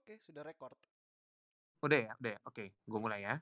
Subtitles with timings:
[0.00, 0.80] Oke, sudah record.
[1.84, 2.12] Udah ya?
[2.16, 2.40] Udah ya?
[2.48, 3.36] Oke, gue mulai ya.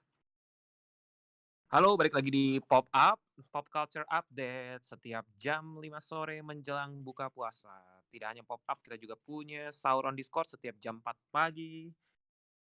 [1.71, 3.21] Halo, balik lagi di Pop Up,
[3.55, 7.71] Pop Culture Update setiap jam 5 sore menjelang buka puasa.
[8.11, 11.95] Tidak hanya Pop Up, kita juga punya sahur on Discord setiap jam 4 pagi.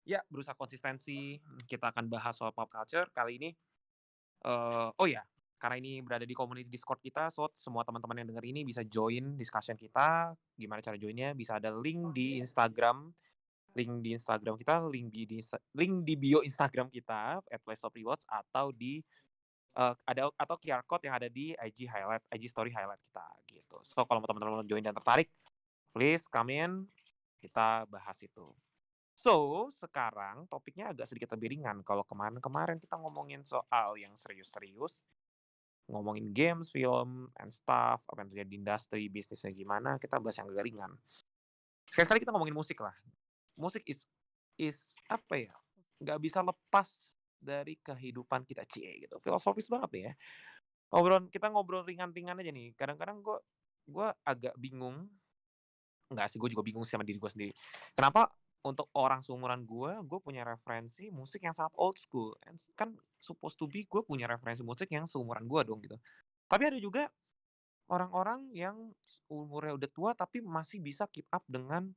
[0.06, 1.42] Ya, berusaha konsistensi.
[1.66, 3.50] Kita akan bahas soal pop culture kali ini.
[4.46, 5.26] Uh, oh ya,
[5.58, 9.34] karena ini berada di komunitas Discord kita, so semua teman-teman yang denger ini bisa join
[9.34, 10.38] discussion kita.
[10.54, 11.34] Gimana cara joinnya?
[11.34, 13.10] Bisa ada link di Instagram
[13.78, 15.38] link di Instagram kita, link di,
[15.78, 18.98] link di bio Instagram kita at of Rewards atau di
[19.78, 23.78] uh, ada atau QR code yang ada di IG highlight, IG story highlight kita gitu.
[23.86, 25.30] So kalau teman-teman join dan tertarik,
[25.94, 26.70] please come in,
[27.38, 28.50] kita bahas itu.
[29.18, 31.82] So, sekarang topiknya agak sedikit lebih ringan.
[31.82, 35.02] Kalau kemarin-kemarin kita ngomongin soal yang serius-serius,
[35.90, 40.46] ngomongin games, film, and stuff, apa yang terjadi di industri, bisnisnya gimana, kita bahas yang
[40.46, 40.94] agak ringan.
[41.90, 42.94] Sekali-sekali kita ngomongin musik lah
[43.58, 44.06] musik is
[44.54, 45.54] is apa ya
[45.98, 46.86] nggak bisa lepas
[47.38, 49.18] dari kehidupan kita cie gitu.
[49.22, 50.12] Filosofis banget nih ya.
[50.94, 52.74] Ngobrol kita ngobrol ringan-ringan aja nih.
[52.74, 53.38] Kadang-kadang gue
[53.90, 55.06] gue agak bingung.
[56.10, 57.52] Nggak sih gue juga bingung sama diri gue sendiri.
[57.94, 58.26] Kenapa
[58.66, 62.34] untuk orang seumuran gue gue punya referensi musik yang sangat old school.
[62.46, 65.98] And kan supposed to be gue punya referensi musik yang seumuran gue dong gitu.
[66.50, 67.06] Tapi ada juga
[67.88, 68.76] orang-orang yang
[69.28, 71.92] umurnya udah tua tapi masih bisa keep up dengan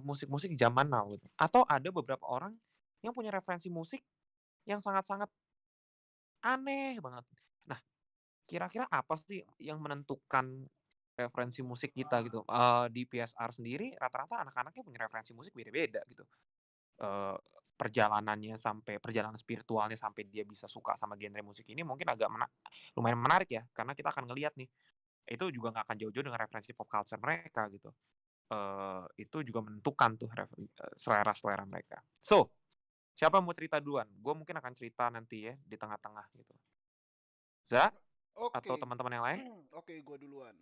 [0.00, 1.26] musik-musik zaman now gitu.
[1.36, 2.56] Atau ada beberapa orang
[3.04, 4.00] yang punya referensi musik
[4.64, 5.28] yang sangat-sangat
[6.44, 7.24] aneh banget.
[7.68, 7.80] Nah,
[8.48, 10.64] kira-kira apa sih yang menentukan
[11.16, 12.40] referensi musik kita gitu?
[12.48, 16.24] Uh, di PSR sendiri rata-rata anak-anaknya punya referensi musik beda-beda gitu.
[17.00, 17.36] Uh,
[17.80, 22.44] perjalanannya sampai perjalanan spiritualnya sampai dia bisa suka sama genre musik ini mungkin agak mena
[22.92, 24.68] lumayan menarik ya karena kita akan ngelihat nih
[25.24, 27.88] itu juga nggak akan jauh-jauh dengan referensi pop culture mereka gitu
[28.50, 30.28] uh, itu juga menentukan tuh
[30.98, 32.02] selera-selera mereka.
[32.20, 32.50] So,
[33.14, 34.10] siapa mau cerita duluan?
[34.18, 36.54] Gue mungkin akan cerita nanti ya di tengah-tengah gitu.
[37.70, 37.88] Za?
[38.34, 38.56] Okay.
[38.58, 39.40] Atau teman-teman yang lain?
[39.78, 40.54] Oke, okay, gue duluan.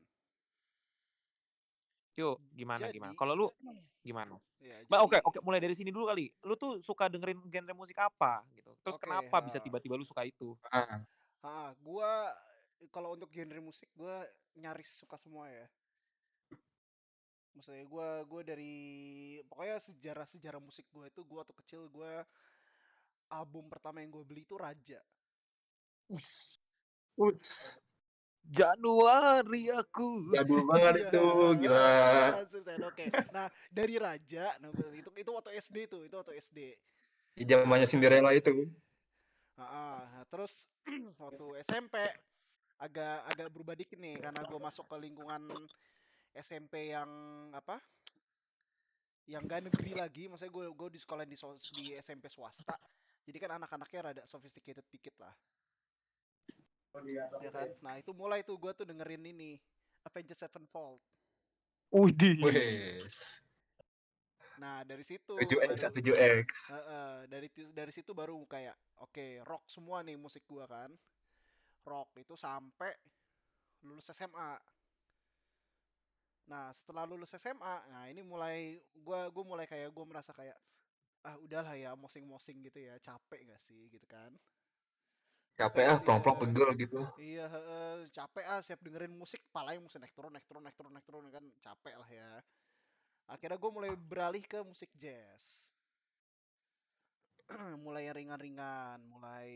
[2.18, 3.14] Yuk, gimana jadi, gimana?
[3.14, 3.46] Kalau lu
[4.08, 4.34] gimana?
[4.58, 6.26] Ya, oke, oke, okay, mulai dari sini dulu kali.
[6.42, 8.74] Lu tuh suka dengerin genre musik apa gitu?
[8.82, 10.58] Terus okay, kenapa uh, bisa tiba-tiba lu suka itu?
[11.46, 12.34] Ah, gua
[12.90, 14.26] kalau untuk genre musik gua
[14.58, 15.70] nyaris suka semua ya
[17.58, 18.76] maksudnya gue gue dari
[19.50, 22.12] pokoknya sejarah sejarah musik gue itu gue waktu kecil gue
[23.34, 25.02] album pertama yang gue beli itu Raja.
[27.18, 27.34] Uh.
[28.48, 30.32] Januari aku.
[30.32, 31.04] Jadul banget iya.
[31.10, 31.26] itu,
[31.60, 31.88] gila.
[32.88, 33.04] Oke.
[33.28, 36.58] Nah, dari Raja, nah itu itu waktu SD itu, itu waktu SD.
[37.36, 38.64] Di zamannya Cinderella itu.
[39.60, 40.64] Nah, nah, terus
[41.20, 42.00] waktu SMP
[42.78, 45.42] agak agak berubah dikit nih karena gue masuk ke lingkungan
[46.38, 47.10] SMP yang
[47.52, 47.82] apa
[49.28, 51.36] yang gak negeri lagi maksudnya gue gue di sekolah di,
[51.76, 52.78] di SMP swasta
[53.28, 55.34] jadi kan anak-anaknya rada sophisticated dikit lah
[56.96, 59.60] oh, iya, ya kan nah itu mulai tuh gue tuh dengerin ini
[60.08, 61.02] Avengers Sevenfold
[61.88, 62.36] Udi.
[64.60, 66.46] Nah dari situ 7X 7X.
[66.68, 70.92] Uh, uh, dari dari situ baru kayak oke okay, rock semua nih musik gua kan.
[71.88, 72.92] Rock itu sampai
[73.86, 74.58] lulus SMA.
[76.48, 80.56] Nah setelah lulus SMA, nah ini mulai gue gue mulai kayak gue merasa kayak
[81.26, 83.92] ah udahlah ya mosing-mosing gitu ya capek gak sih?
[83.92, 84.32] Gitu kan.
[85.60, 87.00] Capek ah plong-plong pegel gitu.
[87.20, 90.92] Iya uh, capek ah siap dengerin musik palanya musik naik turun naik turun naik turun
[90.94, 92.30] naik turun kan capek lah ya.
[93.28, 95.68] Akhirnya gue mulai beralih ke musik jazz.
[97.84, 99.48] Mulai yang ringan-ringan mulai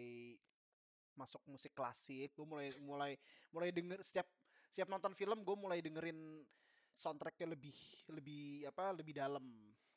[1.13, 3.13] masuk musik klasik gue mulai mulai
[3.53, 4.25] mulai denger setiap
[4.73, 6.41] setiap nonton film gue mulai dengerin
[7.03, 7.75] soundtracknya lebih
[8.07, 9.43] lebih apa lebih dalam.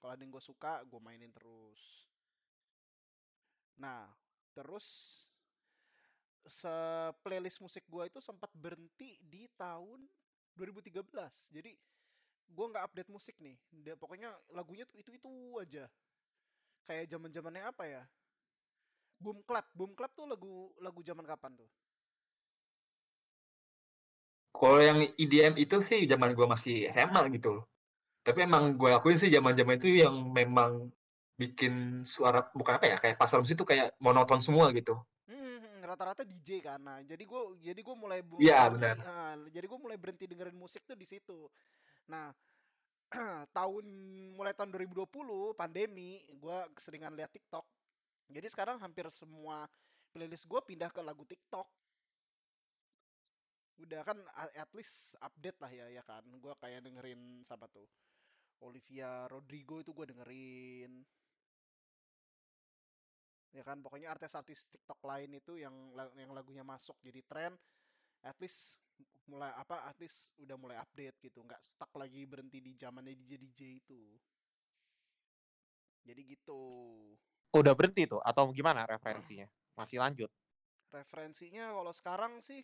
[0.01, 2.09] Kalau ada yang gue suka gue mainin terus.
[3.77, 4.09] Nah
[4.57, 4.87] terus
[6.45, 6.73] se
[7.25, 10.05] playlist musik gue itu sempat berhenti di tahun
[10.53, 11.01] 2013
[11.49, 11.73] jadi
[12.45, 13.57] gue nggak update musik nih.
[13.73, 15.89] Dia, pokoknya lagunya tuh itu itu aja.
[16.85, 18.03] Kayak zaman zamannya apa ya?
[19.17, 19.65] Boom clap.
[19.73, 21.69] Boom clap tuh lagu lagu zaman kapan tuh
[24.55, 27.65] kalau yang EDM itu sih zaman gue masih SMA gitu loh.
[28.25, 30.89] Tapi emang gue akuin sih zaman-zaman itu yang memang
[31.35, 34.95] bikin suara bukan apa ya kayak pasar musik itu kayak monoton semua gitu.
[35.27, 36.79] Hmm, hmm, rata-rata DJ kan.
[36.79, 38.95] Nah, jadi gue jadi gue mulai Iya, benar.
[39.03, 41.51] Nah, jadi gue mulai berhenti dengerin musik tuh di situ.
[42.07, 42.31] Nah,
[43.57, 43.85] tahun
[44.33, 45.05] mulai tahun 2020
[45.53, 47.67] pandemi, gue keseringan lihat TikTok.
[48.31, 49.69] Jadi sekarang hampir semua
[50.15, 51.67] playlist gue pindah ke lagu TikTok
[53.75, 54.17] udah kan
[54.55, 56.23] at least update lah ya ya kan.
[56.39, 57.87] Gue kayak dengerin siapa tuh?
[58.63, 61.03] Olivia Rodrigo itu gue dengerin.
[63.55, 65.71] Ya kan pokoknya artis-artis TikTok lain itu yang
[66.19, 67.55] yang lagunya masuk jadi tren
[68.23, 68.75] at least
[69.27, 71.43] mulai apa at least udah mulai update gitu.
[71.43, 74.01] Nggak stuck lagi berhenti di zamannya DJ DJ itu.
[76.05, 76.61] Jadi gitu.
[77.55, 78.21] Udah berhenti tuh?
[78.21, 79.47] Atau gimana referensinya?
[79.75, 80.31] Masih lanjut.
[80.95, 82.63] referensinya kalau sekarang sih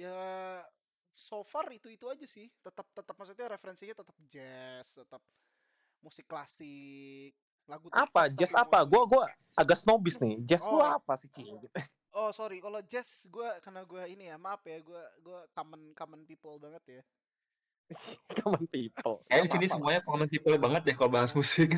[0.00, 0.16] ya
[1.12, 5.20] so far itu itu aja sih tetap tetap maksudnya referensinya tetap jazz tetap
[6.00, 7.36] musik klasik
[7.68, 8.26] lagu Apa?
[8.32, 8.82] Jazz apa?
[8.82, 9.24] Gua gua
[9.54, 10.40] agak snobis nih.
[10.42, 10.82] Jazz lu Oh.
[10.82, 11.44] apa sih, Ci?
[12.10, 16.26] Oh sorry kalau jazz gue karena gue ini ya maaf ya gue gue common common
[16.26, 17.02] people banget ya
[18.42, 19.22] Common people.
[19.26, 21.70] Kayaknya di Nggak sini semuanya common people banget deh kalau bahas musik.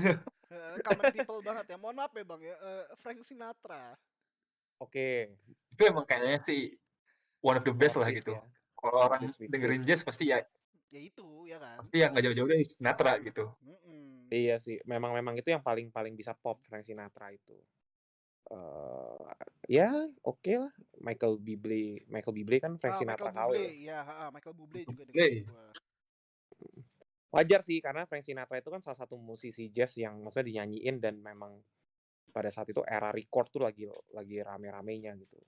[0.88, 3.92] Common people banget ya mohon maaf ya bang ya Eh, Frank Sinatra
[4.80, 5.36] Oke.
[5.68, 6.80] itu emang kayaknya sih
[7.42, 8.32] one of the best lah gitu.
[8.38, 8.42] ya.
[8.78, 10.42] Kalau orang dengerin jazz pasti ya
[10.92, 13.48] ya itu ya kan pasti yang nggak jauh-jauh dari Sinatra gitu.
[13.64, 14.28] Mm-mm.
[14.28, 17.56] Iya sih, memang memang itu yang paling paling bisa pop Frank Sinatra itu.
[18.52, 19.32] eh
[19.70, 19.88] ya
[20.26, 23.94] oke lah Michael Bublé Michael Bublé kan Frank ah, Sinatra Bublé ya.
[23.94, 25.46] ya ha, ha, Michael Bublé juga Bublé.
[27.30, 31.22] wajar sih karena Frank Sinatra itu kan salah satu musisi jazz yang maksudnya dinyanyiin dan
[31.22, 31.62] memang
[32.34, 35.38] pada saat itu era record tuh lagi lagi rame-ramenya gitu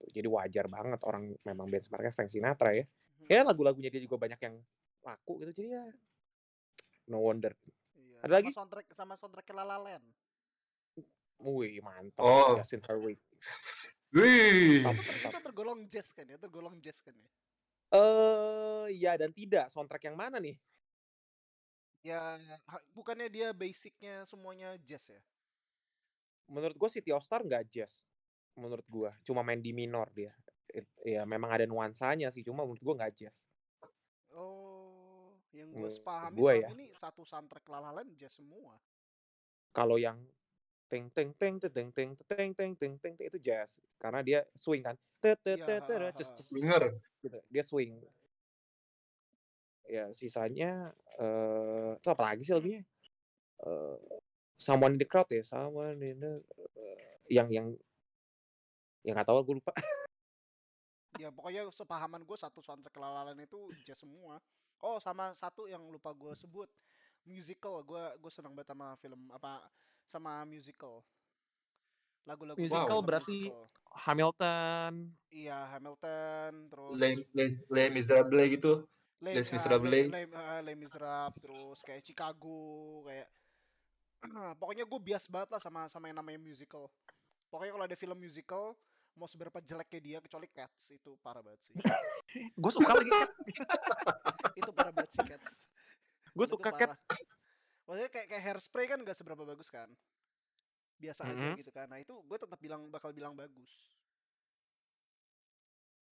[0.00, 0.10] Mm-mm.
[0.16, 2.84] jadi wajar banget orang memang benchmarknya Frank Sinatra ya.
[3.28, 4.56] Ya lagu-lagunya dia juga banyak yang
[5.04, 5.52] laku gitu.
[5.60, 5.84] Jadi ya
[7.12, 7.52] no wonder.
[7.94, 8.50] Iya, Ada sama lagi?
[8.56, 10.06] soundtrack sama soundtrack La La Land.
[11.40, 12.20] Wih mantap.
[12.20, 12.56] Oh.
[12.56, 13.24] Justin Hurwitz
[14.12, 14.82] Wih.
[14.82, 16.36] Itu, ter- itu tergolong jazz kan ya?
[16.36, 17.30] Tergolong jazz kan ya?
[17.94, 19.68] Eh ya dan tidak.
[19.70, 20.58] Soundtrack yang mana nih?
[22.00, 22.40] Ya
[22.96, 25.20] bukannya dia basicnya semuanya jazz ya?
[26.50, 27.92] Menurut gue City of Star nggak jazz
[28.58, 30.34] menurut gue cuma main di minor dia
[30.70, 33.46] It- ya memang ada nuansanya sih cuma menurut gue nggak jazz
[34.34, 36.68] oh yang gue Menurut sepahami gua ya.
[36.70, 38.78] ini satu soundtrack La La Land jazz semua
[39.74, 40.18] kalau yang
[40.90, 44.40] teng teng teng teng teng teng teng teng teng teng teng, itu jazz karena dia
[44.58, 45.84] swing kan Iya,
[46.50, 46.96] Denger.
[47.20, 47.38] gitu.
[47.52, 48.00] dia swing
[49.86, 52.82] ya sisanya eh itu apa lagi sih lagunya
[53.60, 53.96] Eh,
[54.56, 56.40] someone in the crowd ya someone in the
[56.80, 57.68] eh, yang yang
[59.04, 59.72] yang nggak tahu gue lupa
[61.20, 64.40] ya pokoknya sepahaman gue satu soundtrack La La Land itu jazz semua
[64.80, 66.68] oh sama satu yang lupa gue sebut
[67.28, 69.60] musical gue gue senang banget sama film apa
[70.08, 71.04] sama musical
[72.28, 73.68] lagu-lagu Musical film berarti- musical.
[73.90, 74.92] Hamilton
[75.32, 78.72] iya Hamilton terus Les Les Les Miserables gitu.
[79.20, 80.08] Les, Les ah, Miserables.
[80.08, 83.28] Les, Les, ah, Les Miserables, terus kayak Chicago kayak
[84.60, 86.88] pokoknya gue bias banget lah sama sama yang namanya musical
[87.52, 88.76] pokoknya kalau ada film musical
[89.18, 91.74] mau seberapa jeleknya dia kecuali Cats itu parah banget sih.
[92.62, 93.38] Gue suka lagi Cats.
[94.60, 95.52] Itu parah banget sih Cats.
[96.32, 96.94] Gue suka parah.
[96.94, 96.98] Cats.
[97.86, 99.90] Maksudnya kayak kayak hairspray kan gak seberapa bagus kan?
[101.00, 101.58] Biasa aja Mhm.
[101.58, 101.88] gitu kan.
[101.90, 103.72] Nah itu gue tetap bilang bakal bilang bagus.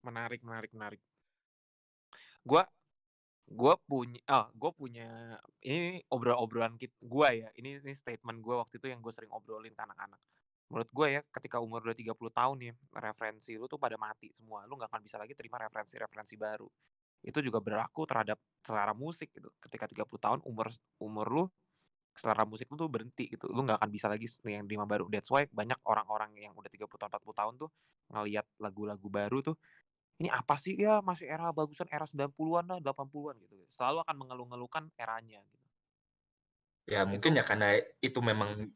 [0.02, 1.02] Menarik menarik menarik.
[2.46, 2.64] Gua
[3.48, 8.76] gua punya ah gua punya ini obrol-obrolan kit gua ya ini ini statement gua waktu
[8.76, 10.20] itu yang gue sering obrolin ke anak-anak
[10.68, 14.68] menurut gue ya ketika umur udah 30 tahun nih referensi lu tuh pada mati semua
[14.68, 16.68] lu nggak akan bisa lagi terima referensi-referensi baru.
[17.24, 19.48] Itu juga berlaku terhadap selera musik gitu.
[19.58, 20.68] Ketika 30 tahun umur
[21.00, 21.44] umur lu
[22.12, 23.48] selera musik lu tuh berhenti gitu.
[23.48, 25.08] Lu nggak akan bisa lagi yang terima baru.
[25.08, 27.70] That's why banyak orang-orang yang udah 30 tahun 40 tahun tuh
[28.08, 29.56] ngelihat lagu-lagu baru tuh
[30.18, 30.74] ini apa sih?
[30.74, 33.54] Ya masih era bagusan era 90-an lah 80-an gitu.
[33.70, 35.66] Selalu akan mengeluh-ngeluhkan eranya gitu.
[36.90, 38.72] Ya mungkin ya karena itu memang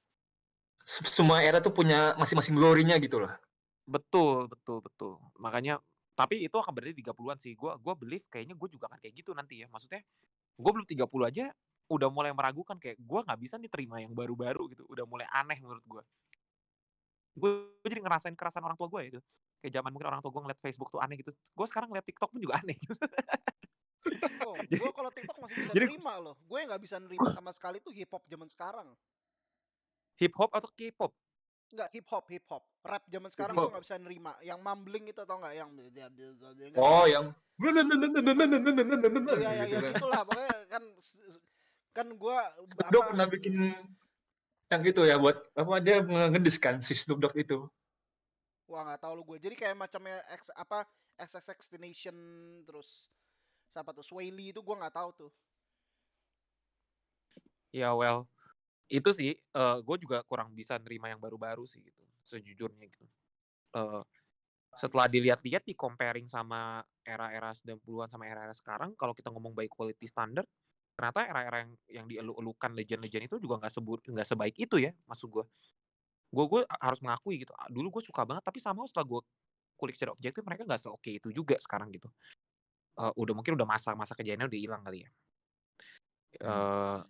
[0.86, 3.32] semua era tuh punya masing-masing glory-nya gitu loh.
[3.82, 5.18] betul betul betul.
[5.42, 5.82] Makanya
[6.14, 7.52] tapi itu akan berarti 30-an sih.
[7.58, 9.66] Gua gua believe kayaknya gue juga akan kayak gitu nanti ya.
[9.66, 10.00] Maksudnya
[10.54, 11.44] gue belum 30 aja
[11.90, 14.86] udah mulai meragukan kayak gua nggak bisa nih terima yang baru-baru gitu.
[14.86, 16.02] Udah mulai aneh menurut gua.
[17.34, 19.20] Gue jadi ngerasain kerasan orang tua gue itu.
[19.62, 21.32] Kayak zaman mungkin orang tua gue ngeliat Facebook tuh aneh gitu.
[21.32, 22.94] Gue sekarang ngeliat TikTok pun juga aneh gitu.
[24.46, 26.36] oh gue kalau TikTok masih bisa Jadi- nerima loh.
[26.44, 28.92] Gue yang nggak bisa nerima sama sekali tuh hip hop zaman sekarang
[30.22, 31.12] hip hop atau K-pop
[31.72, 32.68] Enggak, hip hop, hip hop.
[32.84, 34.36] Rap zaman sekarang gue nggak bisa nerima.
[34.44, 35.56] Yang mumbling itu tau nggak?
[35.56, 35.68] Yang
[36.76, 37.70] Oh, yang Iya,
[39.40, 39.92] ya, ya gitu kan.
[39.96, 40.20] gitulah.
[40.28, 40.82] Pokoknya kan
[41.96, 43.54] kan Snoop Dogg pernah bikin
[44.72, 47.68] yang gitu ya buat apa dia ngedis kan si Snoop Dogg itu.
[48.68, 49.38] wah nggak tahu lu gue.
[49.40, 50.88] Jadi kayak macamnya X apa
[51.20, 52.16] XXX Nation
[52.64, 53.12] terus
[53.68, 55.32] siapa tuh Sway Lee itu gue nggak tahu tuh.
[57.72, 58.28] Ya well,
[58.92, 63.08] itu sih gue juga kurang bisa nerima yang baru-baru sih gitu, sejujurnya gitu.
[63.72, 64.02] Eh,
[64.76, 70.04] setelah dilihat-lihat di comparing sama era-era 90-an sama era-era sekarang, kalau kita ngomong by quality
[70.04, 70.44] standard,
[70.92, 75.32] ternyata era-era yang yang dielu-elukan legend-legend itu juga nggak sebut nggak sebaik itu ya maksud
[75.32, 75.44] gue
[76.32, 79.20] gue gue harus mengakui gitu dulu gue suka banget tapi sama setelah gue
[79.80, 82.06] kulik secara objektif mereka nggak seoke itu juga sekarang gitu.
[83.00, 85.10] Eh, udah mungkin udah masa-masa kejadiannya udah hilang kali ya.
[86.38, 87.00] Eh,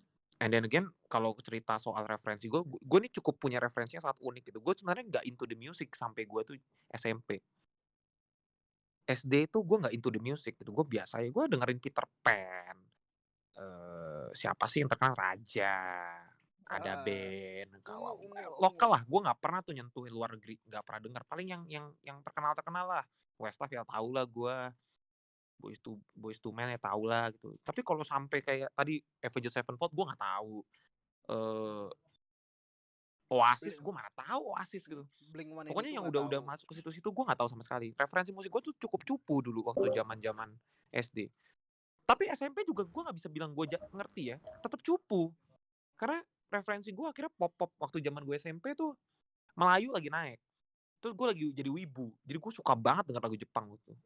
[0.43, 4.19] and then again kalau cerita soal referensi gue gue nih cukup punya referensi yang sangat
[4.19, 4.59] unik gitu.
[4.59, 6.57] Gue sebenarnya nggak into the music sampai gue tuh
[6.91, 7.39] SMP
[9.07, 10.75] SD itu gue nggak into the music gitu.
[10.75, 12.77] Gue biasa ya gue dengerin Peter Pan
[13.53, 15.15] eh siapa sih yang terkenal?
[15.15, 15.75] Raja
[16.73, 18.95] ada Ah, band kalau ungu, ungu, lokal ungu.
[18.97, 19.03] lah.
[19.05, 22.57] Gue nggak pernah tuh nyentuh luar negeri nggak pernah dengar paling yang yang yang terkenal
[22.57, 23.05] terkenal lah.
[23.37, 24.57] Westlife ya tau lah gue
[25.59, 27.57] Boys to Boys to Men ya tau lah gitu.
[27.63, 30.55] Tapi kalau sampai kayak tadi Avenged Sevenfold gue nggak tahu.
[31.31, 31.89] Eh
[33.33, 35.09] Oasis gue mana tahu Oasis gitu.
[35.33, 37.97] Blink One pokoknya yang udah udah masuk ke situ-situ gue nggak tahu sama sekali.
[37.97, 40.53] Referensi musik gue tuh cukup cupu dulu waktu zaman zaman
[40.93, 41.33] SD
[42.03, 45.33] tapi SMP juga gue nggak bisa bilang gue ngerti ya tetap cupu.
[45.97, 46.21] Karena
[46.53, 48.93] referensi gue akhirnya pop pop waktu zaman gue SMP tuh
[49.57, 50.41] Melayu lagi naik.
[51.01, 52.13] Terus gue lagi jadi wibu.
[52.27, 53.97] Jadi gue suka banget denger lagu Jepang gitu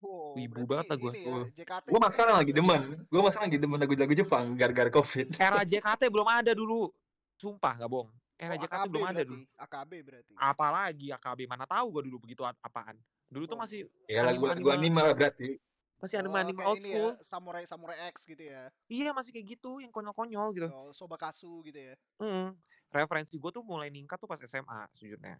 [0.00, 1.38] Wow, berarti banget lah ya.
[1.54, 2.14] JKT Gue mas ya?
[2.14, 2.80] sekarang lagi demen.
[3.06, 5.26] Gue mas sekarang lagi demen lagu-lagu Jepang gara-gara covid.
[5.38, 6.88] era JKT belum ada dulu
[7.36, 9.28] sumpah gak bohong era Oh, JKT AKB belum ada berarti.
[9.28, 10.32] dulu AKB berarti.
[10.34, 12.96] apalagi AKB mana tahu gue dulu begitu apaan
[13.28, 13.60] dulu tuh Oh.
[13.60, 15.60] masih Ya lagu Anime- berarti.
[15.96, 18.72] masih anime Oh, anime old ini school ya, Samurai Samurai X gitu ya.
[18.88, 21.94] iya masih kayak gitu yang konyol-konyol gitu Oh, Sobakasu gitu ya.
[22.16, 22.56] Mm.
[22.90, 25.36] Referensi gue tuh mulai ningkat tuh pas SMA sejujurnya.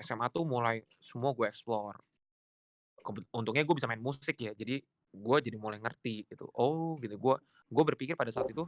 [0.00, 1.98] SMA tuh mulai semua gue explore.
[3.36, 4.80] Untungnya gue bisa main musik ya, jadi
[5.12, 6.48] gue jadi mulai ngerti gitu.
[6.56, 7.34] Oh gitu, gue
[7.68, 8.64] gue berpikir pada saat itu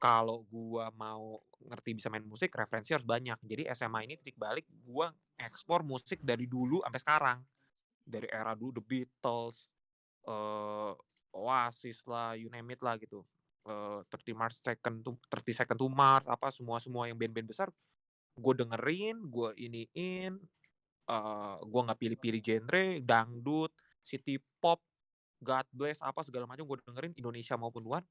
[0.00, 3.38] kalau gue mau ngerti bisa main musik, referensi harus banyak.
[3.44, 5.06] Jadi SMA ini titik balik gue
[5.38, 7.38] ekspor musik dari dulu sampai sekarang.
[8.02, 9.70] Dari era dulu The Beatles,
[10.26, 10.92] eh
[11.32, 13.22] Oasis lah, you name it lah gitu.
[13.62, 17.70] Eh 30 Mars Second to 30 Second to Mars apa semua semua yang band-band besar
[18.32, 20.40] gue dengerin, gue iniin,
[21.08, 24.82] eh gue nggak pilih-pilih genre, dangdut, city pop,
[25.42, 28.02] God bless apa segala macam gue dengerin Indonesia maupun luar.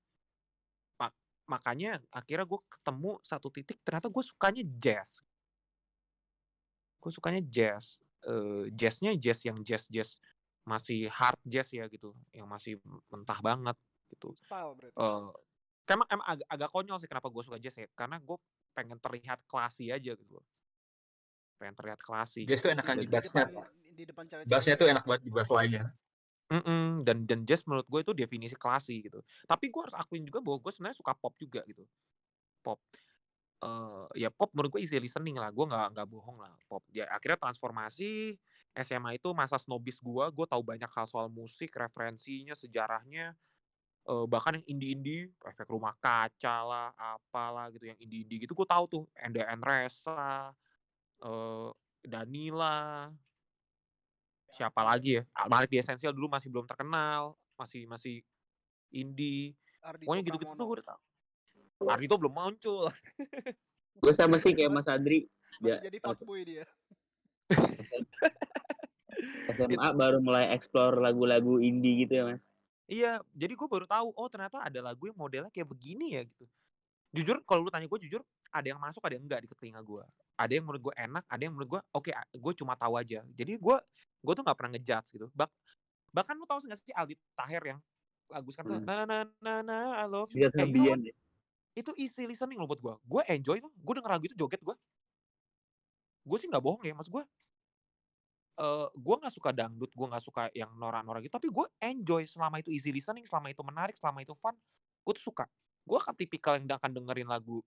[1.00, 1.16] Ma-
[1.48, 5.24] makanya akhirnya gue ketemu satu titik ternyata gue sukanya jazz.
[7.00, 8.04] Gue sukanya jazz.
[8.22, 10.20] Eh jazznya jazz yang jazz jazz
[10.62, 12.78] masih hard jazz ya gitu, yang masih
[13.10, 13.78] mentah banget
[14.14, 14.36] gitu.
[14.38, 15.00] Style berarti.
[15.00, 15.30] Eh
[15.92, 18.38] emang, emang agak, agak konyol sih kenapa gue suka jazz ya, karena gue
[18.72, 20.40] pengen terlihat klasi aja gitu.
[20.40, 20.46] loh.
[21.62, 22.42] Pengen terlihat klasi.
[22.50, 23.46] Jazz tuh enakan di, di di bassnya.
[23.46, 25.94] depan di depan cewek Bassnya tuh enak banget di bass lainnya.
[26.52, 29.22] Mm-mm, dan dan jazz menurut gue itu definisi klasi gitu.
[29.46, 31.86] Tapi gue harus akuin juga bahwa gue sebenarnya suka pop juga gitu.
[32.66, 32.82] Pop.
[33.62, 35.54] eh ya pop menurut gue easy listening lah.
[35.54, 36.82] Gue nggak nggak bohong lah pop.
[36.90, 38.42] Ya akhirnya transformasi
[38.74, 40.26] SMA itu masa snobis gue.
[40.34, 43.38] Gue tahu banyak hal soal musik, referensinya, sejarahnya.
[44.02, 48.86] eh bahkan yang indie-indie, efek rumah kaca lah, apalah gitu yang indie-indie gitu gue tahu
[48.90, 49.04] tuh.
[49.14, 50.50] Enda Resa,
[51.22, 51.70] eh
[52.02, 53.10] Danila,
[54.52, 55.24] siapa lagi ya?
[55.46, 58.26] Malik di Essential dulu masih belum terkenal, masih masih
[58.90, 59.54] indie.
[59.82, 60.66] Ardhito Pokoknya gitu-gitu tuh Pramono.
[60.68, 61.02] gue udah tahu.
[61.90, 62.84] Ardito belum muncul.
[63.98, 65.30] Gue sama sih kayak Mas Adri.
[65.58, 66.66] Masih Ya, jadi pas- fuckboy dia.
[69.52, 72.50] SMA baru mulai explore lagu-lagu indie gitu ya Mas.
[72.86, 76.46] Iya, jadi gue baru tahu, oh ternyata ada lagu yang modelnya kayak begini ya gitu.
[77.16, 78.20] Jujur, kalau lu tanya gue jujur,
[78.54, 80.04] ada yang masuk, ada yang enggak di telinga gue.
[80.40, 83.24] Ada yang menurut gue enak, ada yang menurut gue, oke, gue cuma tahu aja.
[83.36, 83.76] Jadi gue,
[84.24, 85.28] gue tuh nggak pernah ngejudge gitu.
[85.36, 85.50] Bak,
[86.16, 87.80] bahkan lu tahu nggak sih Aldi Taher yang
[88.32, 88.88] lagu sekarang tuh, Hmm.
[88.88, 90.48] na na na na I love you.
[90.56, 91.00] Eh, what?
[91.04, 91.14] ya.
[91.76, 92.96] itu easy listening loh buat gue.
[93.08, 94.76] Gue enjoy tuh, gue denger lagu itu joget gue.
[96.28, 97.24] Gue sih nggak bohong ya, mas gue.
[98.60, 102.60] eh gue nggak suka dangdut, gue nggak suka yang norak-norak gitu, tapi gue enjoy selama
[102.62, 104.54] itu easy listening, selama itu menarik, selama itu fun,
[105.08, 105.46] gue tuh suka.
[105.88, 107.64] Gue akan tipikal yang akan dengerin lagu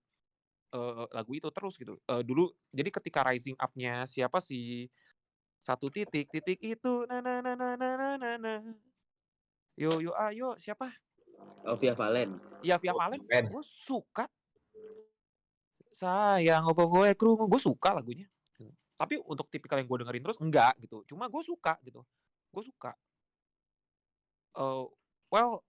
[0.73, 1.99] uh, lagu itu terus gitu.
[2.09, 4.89] Uh, dulu jadi ketika rising up-nya siapa sih?
[5.65, 8.53] Satu titik titik itu na na na na na na na
[9.75, 10.89] yo yo ayo siapa?
[11.65, 12.37] Oh valen.
[12.61, 13.21] Ya via oh, valen.
[13.25, 14.29] gue suka.
[15.91, 18.29] Sayang opo gue kru gue suka lagunya.
[18.95, 21.03] Tapi untuk tipikal yang gue dengerin terus enggak gitu.
[21.09, 22.05] Cuma gue suka gitu.
[22.53, 22.95] Gue suka.
[24.55, 24.87] Uh,
[25.27, 25.59] well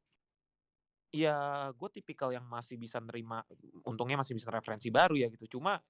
[1.17, 3.41] ya gue tipikal yang masih bisa nerima
[3.89, 5.81] untungnya masih bisa referensi baru ya gitu cuma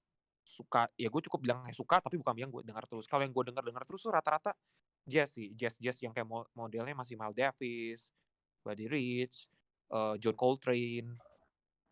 [0.47, 3.43] suka ya gue cukup bilang suka tapi bukan yang gue dengar terus kalau yang gue
[3.51, 4.55] dengar dengar terus tuh rata-rata
[5.03, 8.07] jazz sih jazz jazz yang kayak mo- modelnya masih Miles Davis
[8.63, 9.51] Buddy Rich
[9.91, 11.19] eh, John Coltrane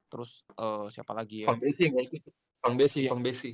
[0.08, 1.92] terus eh, siapa lagi ya Bang Besi.
[2.66, 3.12] Bang Besi, Iya.
[3.14, 3.52] Bang Besi.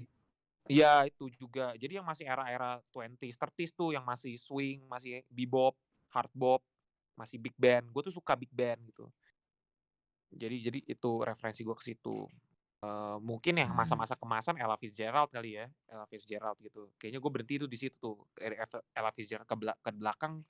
[0.71, 1.75] Iya itu juga.
[1.75, 5.75] Jadi yang masih era-era 20s, 30s tuh yang masih swing, masih bebop,
[6.13, 6.63] hard bop,
[7.19, 7.91] masih big band.
[7.91, 9.11] Gue tuh suka big band gitu.
[10.31, 12.25] Jadi jadi itu referensi gue ke situ.
[12.81, 16.89] Eh, mungkin yang masa-masa kemasan Ella Fitzgerald kali ya, Ella Fitzgerald gitu.
[16.97, 18.17] Kayaknya gue berhenti tuh di situ tuh.
[18.33, 18.57] Dari
[18.95, 20.41] Ella Fitzgerald ke, bela- ke belakang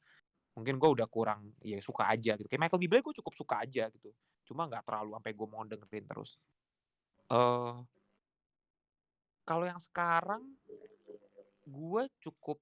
[0.51, 2.47] mungkin gue udah kurang ya suka aja gitu.
[2.47, 4.11] Kayak Michael Bublé gue cukup suka aja gitu.
[4.47, 6.39] Cuma nggak terlalu sampai gue mau dengerin terus.
[7.31, 7.75] Eh
[9.45, 10.43] kalau yang sekarang
[11.65, 12.57] gue cukup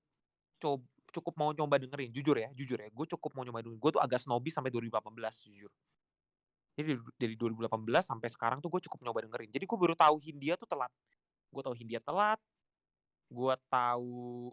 [0.59, 3.91] coba cukup mau coba dengerin jujur ya jujur ya gue cukup mau nyoba dengerin gue
[3.97, 5.71] tuh agak snobis sampai 2018 jujur
[6.79, 9.51] jadi dari- dari 2018 sampai sekarang tuh gue cukup nyoba dengerin.
[9.51, 10.91] Jadi gue baru tahu Hindia tuh telat.
[11.51, 12.39] Gue tahu Hindia telat
[13.29, 14.49] gue tahu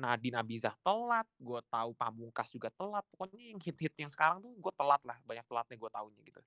[0.00, 3.04] Nadine Abizah telat gue tahu Pamungkas juga telat.
[3.08, 6.40] Pokoknya yang hit-hit yang sekarang tuh gue telat lah banyak telatnya gue tahunya gitu.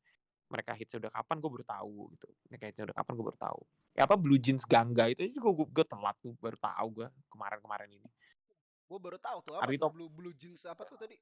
[0.54, 2.28] Mereka hits udah kapan gue baru tahu gitu.
[2.54, 3.62] Mereka hits udah kapan gue baru tahu.
[3.98, 7.90] Ya apa Blue Jeans Gangga itu juga gue, gue telat tuh baru tahu gue kemarin-kemarin
[7.90, 8.10] ini.
[8.90, 11.18] Gue baru tahu tuh apa Arito- tuh blue blue jeans apa tuh tadi?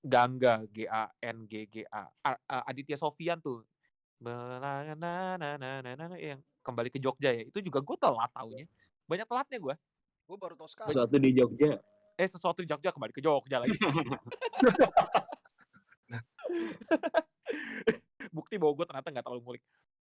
[0.00, 3.64] Gangga G A N G G A A- A- Aditya Sofian tuh.
[4.20, 7.44] Belana- na- na- na- na- na- yang kembali ke Jogja ya.
[7.44, 8.64] Itu juga gue telat taunya.
[9.04, 9.74] Banyak telatnya gue
[10.30, 10.92] Gue baru tahu sekarang.
[10.94, 11.80] Suatu di Jogja.
[12.14, 13.72] eh sesuatu di Jogja kembali ke Jogja lagi.
[18.30, 19.64] Bukti bahwa gue ternyata nggak terlalu ngulik.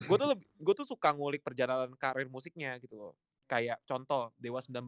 [0.06, 3.14] Gue tuh lebih gue tuh suka ngulik perjalanan karir musiknya gitu loh.
[3.50, 4.86] Kayak contoh Dewa 19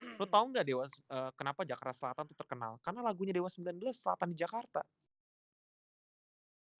[0.00, 4.30] lo tau nggak Dewa eh, kenapa Jakarta Selatan tuh terkenal karena lagunya Dewa 19 Selatan
[4.30, 4.80] di Jakarta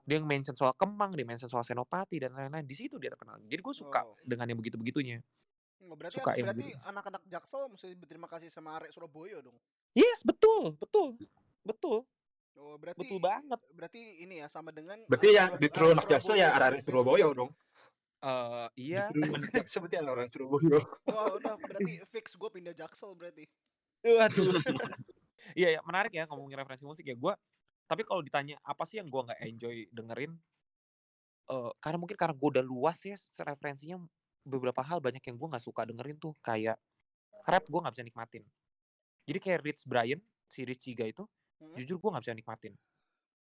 [0.04, 3.40] dia yang mention soal Kemang dia mention soal Senopati dan lain-lain di situ dia terkenal
[3.42, 4.12] jadi gue suka Oh.
[4.20, 5.18] dengan yang begitu begitunya
[5.80, 6.80] Nggak, berarti Suka yang berarti begitu.
[6.86, 9.56] anak-anak Jaksel mesti berterima kasih sama Arek Surabaya dong.
[9.92, 11.16] yes betul betul
[11.62, 12.00] betul
[12.54, 15.90] Oh, berarti betul banget Berarti ini ya sama dengan Berarti Arek yang di Arek True
[15.90, 17.50] Anak Jaksel ya dan Surabaya dong.
[18.24, 20.80] Eh iya berarti ada orang Surabaya.
[21.12, 23.44] Wah, udah berarti fix gue pindah Jaksel berarti.
[24.04, 24.60] Waduh.
[25.52, 27.12] Iya ya, menarik ya ngomongin referensi musik ya.
[27.12, 27.36] Gua
[27.84, 30.32] tapi kalau ditanya apa sih yang gua nggak enjoy dengerin
[31.52, 34.00] eh karena mungkin karena gua udah luas ya referensinya
[34.40, 36.80] beberapa hal banyak yang gua nggak suka dengerin tuh kayak
[37.44, 38.42] rap gua nggak bisa nikmatin.
[39.28, 41.28] Jadi kayak Rich Brian, si Rich Chiga itu
[41.60, 41.76] Hmm?
[41.78, 42.74] jujur gua nggak bisa nikmatin.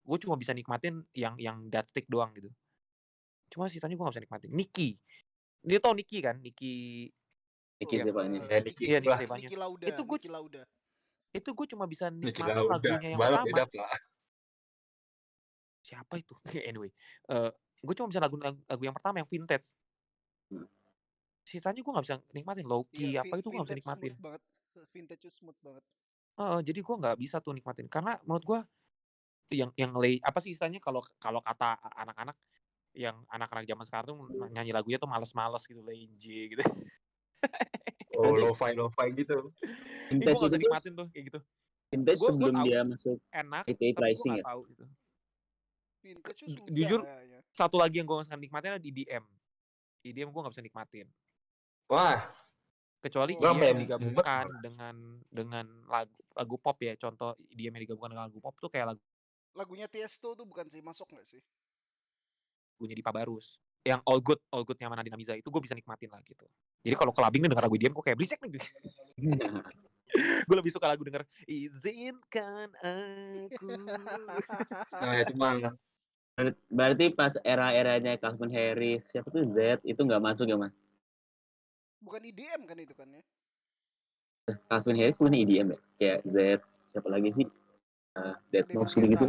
[0.08, 2.48] Gue cuma bisa nikmatin yang yang that stick doang gitu.
[3.48, 4.50] Cuma sisanya gua nggak bisa nikmatin.
[4.50, 4.88] Nicky.
[5.60, 6.36] Dia tau Nicky kan?
[6.38, 7.08] Nicky
[7.78, 8.02] Niki Iya.
[8.04, 8.38] siapanya.
[8.44, 9.18] Ya, Niki Iya, Niki lah.
[9.18, 9.46] Sepanya.
[9.46, 10.62] Niki Lauda, Itu gua- Niki Lauda.
[11.28, 13.84] itu gue cuma bisa Ini nikmatin lagunya yang balap pertama.
[15.78, 16.32] siapa itu
[16.68, 16.88] anyway
[17.28, 19.76] eh gue cuma bisa lagu lagu yang pertama yang vintage
[20.48, 20.64] Hmm.
[21.44, 24.42] sisanya gue nggak bisa nikmatin Loki Iya, apa itu gue nggak bisa nikmatin Smooth banget.
[24.88, 25.84] Vintage smooth banget.
[26.34, 28.60] Heeh, jadi gue nggak bisa tuh nikmatin karena menurut gue
[29.52, 32.32] yang yang lay apa sih istilahnya kalau kalau kata anak-anak
[32.92, 34.16] yang anak-anak zaman sekarang tuh
[34.48, 36.62] nyanyi lagunya tuh males-males gitu lazy gitu
[38.18, 39.54] Oh, lo-fi lo-fi gitu.
[40.10, 41.40] nggak itu nikmatin tuh kayak gitu
[42.18, 42.66] gua sebelum tahu.
[42.66, 44.42] dia masuk enak 88 tapi gue Rising ya.
[44.44, 44.84] tahu gitu
[45.98, 47.40] Vintage sudah jujur, kayaknya.
[47.50, 49.24] satu lagi yang gue nggak nikmatin adalah EDM
[50.02, 51.06] EDM gue nggak bisa nikmatin
[51.88, 52.20] Wah,
[53.00, 53.40] kecuali Oh.
[53.40, 54.94] dia yang mumet digabungkan dengan
[55.30, 58.98] dengan lagu lagu pop ya contoh dia yang digabungkan dengan lagu pop tuh kayak
[59.56, 61.42] Lagunya Tiesto tuh bukan sih masuk nggak sih?
[62.78, 66.14] Lagunya Dipa Barus yang all good all good nyaman Nadine Amiza itu gue bisa nikmatin
[66.14, 66.46] lah gitu
[66.86, 68.54] jadi kalau kelabing nih denger lagu EDM gue kayak berisik nih
[70.46, 73.74] gue lebih suka lagu denger izinkan aku
[75.02, 75.74] nah itu mah
[76.38, 80.70] Ber- Berarti pas era-eranya Calvin Harris, siapa tuh Z itu nggak masuk ya mas?
[81.98, 83.22] Bukan IDM kan itu kan ya?
[84.70, 85.78] Calvin Harris bukan EDM ya?
[85.98, 86.36] Kayak Z,
[86.94, 87.46] siapa lagi sih?
[88.14, 89.26] Uh, Dead Mouse gitu.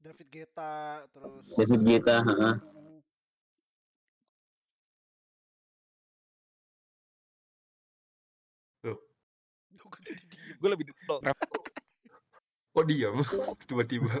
[0.00, 2.16] David Guetta terus David Guetta,
[9.90, 10.56] gua jadi diem.
[10.60, 11.16] gue lebih lo
[12.70, 13.16] kok diam
[13.68, 14.12] tiba-tiba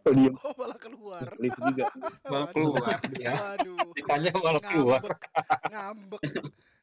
[0.00, 1.28] Oh dia Oh malah keluar.
[1.40, 1.88] lift juga.
[2.24, 3.56] malah keluar ya.
[3.56, 3.92] Waduh.
[3.92, 5.00] Ditanya malah keluar.
[5.00, 6.20] Ngambek.
[6.20, 6.20] Ngambek.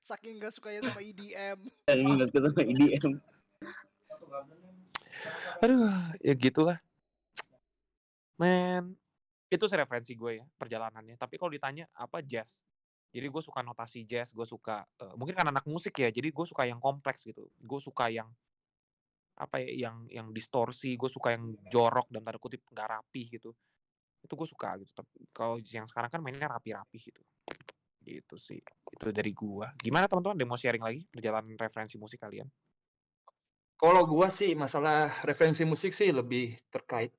[0.06, 1.58] Saking gak sukanya sama E EDM.
[1.90, 3.12] Dan ini nggak ketemu EDM.
[5.58, 5.90] aduh
[6.22, 6.78] ya gitulah
[8.38, 8.94] men
[9.48, 11.16] itu sih referensi gue ya perjalanannya.
[11.16, 12.62] Tapi kalau ditanya apa jazz?
[13.12, 16.46] Jadi gue suka notasi jazz gue suka eh, mungkin karena anak musik ya jadi gue
[16.46, 17.48] suka yang kompleks gitu.
[17.58, 18.28] Gue suka yang
[19.38, 23.56] apa ya yang yang distorsi gue suka yang jorok dan tanda kutip nggak rapi gitu.
[24.22, 24.92] Itu gue suka gitu.
[24.92, 27.22] Tapi kalau yang sekarang kan mainnya rapi-rapi gitu.
[28.08, 30.48] Gitu sih itu dari gua gimana teman-teman?
[30.48, 32.48] Mau sharing lagi perjalanan referensi musik kalian?
[33.78, 37.12] Kalau gua sih masalah referensi musik sih lebih terkait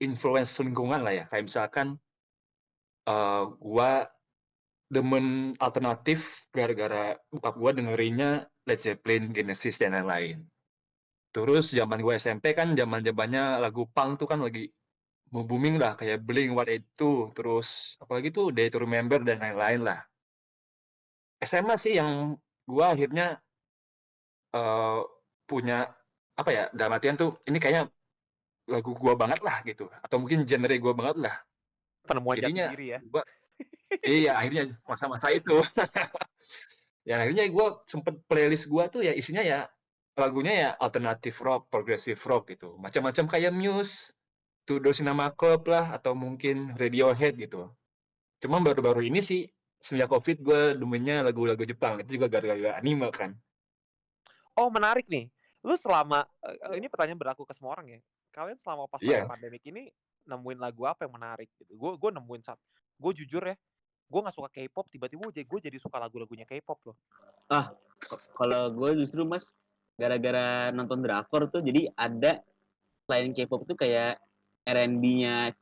[0.00, 1.24] influence lingkungan lah ya.
[1.30, 1.86] Kayak misalkan
[3.06, 3.90] eh gua
[4.94, 6.18] demen alternatif
[6.54, 10.42] gara-gara bokap gua dengerinnya Led Zeppelin, Genesis dan lain-lain.
[11.34, 14.70] Terus zaman gua SMP kan zaman-zamannya lagu punk tuh kan lagi
[15.32, 17.68] booming lah kayak Blink-182, terus
[18.02, 20.00] apalagi tuh Day to Remember dan lain-lain lah.
[21.42, 23.42] SMA sih yang gua akhirnya
[24.54, 24.98] eee,
[25.48, 25.74] punya
[26.40, 27.82] apa ya, dalam artian tuh ini kayaknya
[28.66, 31.34] lagu gua banget lah gitu, atau mungkin genre gua banget lah.
[32.06, 33.00] Penemuan jati Jadinya diri ya.
[33.06, 33.22] gua
[34.02, 35.58] iya, akhirnya masa-masa itu.
[37.06, 39.70] Ya akhirnya gua sempet playlist gua tuh ya isinya ya
[40.18, 44.10] lagunya ya alternatif rock, progressive rock gitu, macam-macam kayak Muse,
[44.66, 47.70] Two Door Cinema Club lah, atau mungkin Radiohead gitu.
[48.42, 49.46] Cuman baru-baru ini sih
[49.78, 53.38] semenjak Covid gua demennya lagu-lagu Jepang, itu juga gara-gara anime kan.
[54.58, 55.30] Oh menarik nih,
[55.62, 58.00] lu selama eee, ini pertanyaan berlaku ke semua orang ya.
[58.36, 59.88] Kalian selama pas lagi pandemik ini
[60.28, 61.72] nemuin lagu apa yang menarik gitu?
[61.72, 62.44] Gue gue nemuin
[62.96, 63.56] gue jujur ya,
[64.12, 66.96] gue nggak suka K-pop tiba-tiba gue gue jadi suka lagu-lagunya K-pop loh.
[67.96, 69.56] Ko- Kalau gue justru mas
[69.96, 72.44] gara-gara nonton drakor tuh jadi ada
[73.08, 74.20] selain K-pop tuh kayak
[74.68, 75.56] R&B-nya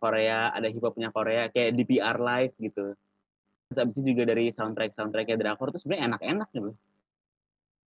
[0.00, 2.96] Korea, ada hip hopnya Korea kayak DPR Live gitu.
[3.68, 6.70] Terus abis itu juga dari soundtrack soundtracknya drakor tuh sebenarnya enak-enak gitu.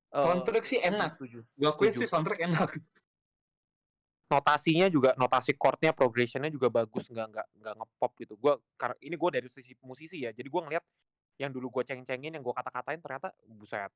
[0.08, 1.18] Eee, Soundtrack sih enak.
[1.18, 2.70] setuju Gua akuin sih soundtrack enak.
[4.28, 8.34] Notasinya juga notasi chord-nya, progression-nya juga bagus, nggak nggak nggak nge-pop gitu.
[8.36, 10.84] Gua kar ini gue dari sisi musisi ya, jadi gue ngelihat
[11.40, 13.88] yang dulu gue ceng-cengin, yang gue kata-katain ternyata buset,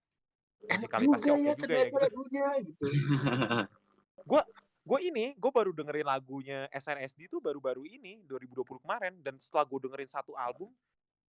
[0.61, 1.97] musikalitasnya juga oke ya juga ya gitu.
[1.99, 2.83] lagunya gitu.
[4.81, 9.77] Gue ini, gue baru dengerin lagunya SNSD itu baru-baru ini, 2020 kemarin, dan setelah gue
[9.77, 10.73] dengerin satu album,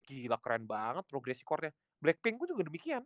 [0.09, 1.69] gila keren banget progresi chord-nya.
[2.01, 3.05] Blackpink pun juga demikian.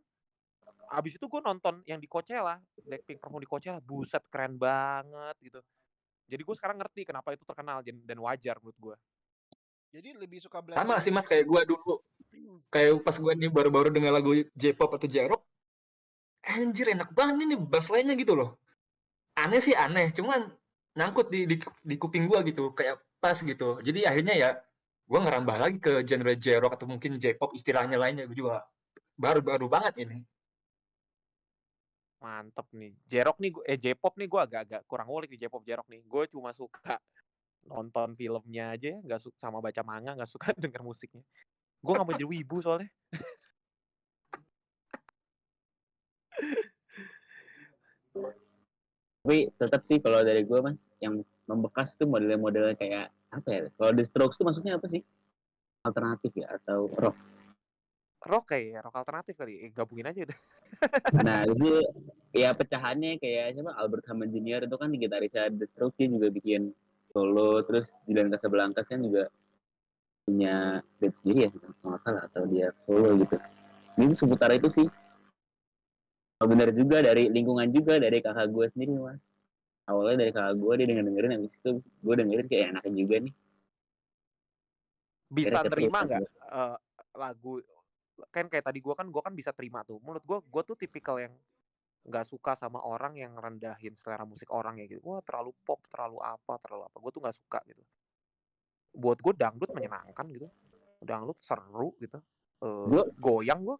[0.87, 5.59] Abis itu gue nonton yang di Coachella, Blackpink perform di Coachella, buset keren banget gitu.
[6.27, 8.95] Jadi gue sekarang ngerti kenapa itu terkenal dan dan wajar menurut gue.
[9.97, 12.03] Jadi lebih suka blend Sama sih Mas kayak gua dulu.
[12.73, 15.41] Kayak pas gua nih baru-baru denger lagu J-pop atau J-rock,
[16.43, 18.59] anjir enak banget nih bass line-nya gitu loh.
[19.39, 20.51] Aneh sih aneh, cuman
[20.97, 23.79] nyangkut di di, di kuping gua gitu, kayak pas gitu.
[23.81, 24.49] Jadi akhirnya ya
[25.07, 28.55] gua ngerambah lagi ke genre J-rock atau mungkin J-pop istilahnya lainnya gua juga
[29.15, 30.21] baru-baru banget ini.
[32.17, 32.93] Mantep nih.
[33.05, 36.01] J-rock nih, eh J-pop nih gue agak-agak kurang ngulik di J-pop J-rock nih.
[36.09, 36.97] Gue cuma suka
[37.71, 41.21] nonton filmnya aja, ya, nggak suka sama baca manga, nggak suka denger musiknya.
[41.81, 42.89] Gue nggak mau jadi wibu soalnya.
[49.27, 51.19] Tapi tetap sih kalau dari gue mas yang
[51.51, 53.61] membekas tuh model-modelnya kayak apa ya?
[53.75, 55.03] Kalau The Strokes tuh maksudnya apa sih?
[55.83, 57.36] Alternatif ya atau rock?
[58.27, 59.63] Rock kayak ya, rock alternatif kali.
[59.63, 60.39] Eh, gabungin aja deh.
[61.23, 61.79] Nah itu
[62.35, 64.67] ya pecahannya kayak siapa Albert Hammond Jr.
[64.67, 66.75] itu kan gitarisnya dia juga bikin
[67.15, 69.31] solo terus Julian Casablancas kan juga
[70.27, 73.35] punya band sendiri ya kalau nggak salah atau dia solo gitu.
[73.97, 74.87] Ini seputar itu sih.
[76.37, 79.23] Oh, bener juga dari lingkungan juga dari kakak gue sendiri mas.
[79.87, 83.33] Awalnya dari kakak gue dia denger dengerin habis itu gue dengerin kayak enakan juga nih.
[85.31, 86.77] Bisa nerima keterusan nggak eh,
[87.17, 87.53] lagu
[88.33, 90.01] kan kayak tadi gue kan gue kan bisa terima tuh.
[90.01, 91.33] Menurut gue gue tuh tipikal yang
[92.07, 95.03] nggak suka sama orang yang rendahin selera musik orang ya gitu.
[95.03, 96.97] Wah terlalu pop, terlalu apa, terlalu apa.
[96.97, 97.83] Gue tuh nggak suka gitu.
[98.97, 100.47] Buat gue dangdut menyenangkan gitu.
[101.03, 102.17] Dangdut seru gitu.
[102.63, 103.77] Eh, Gua- goyang gue.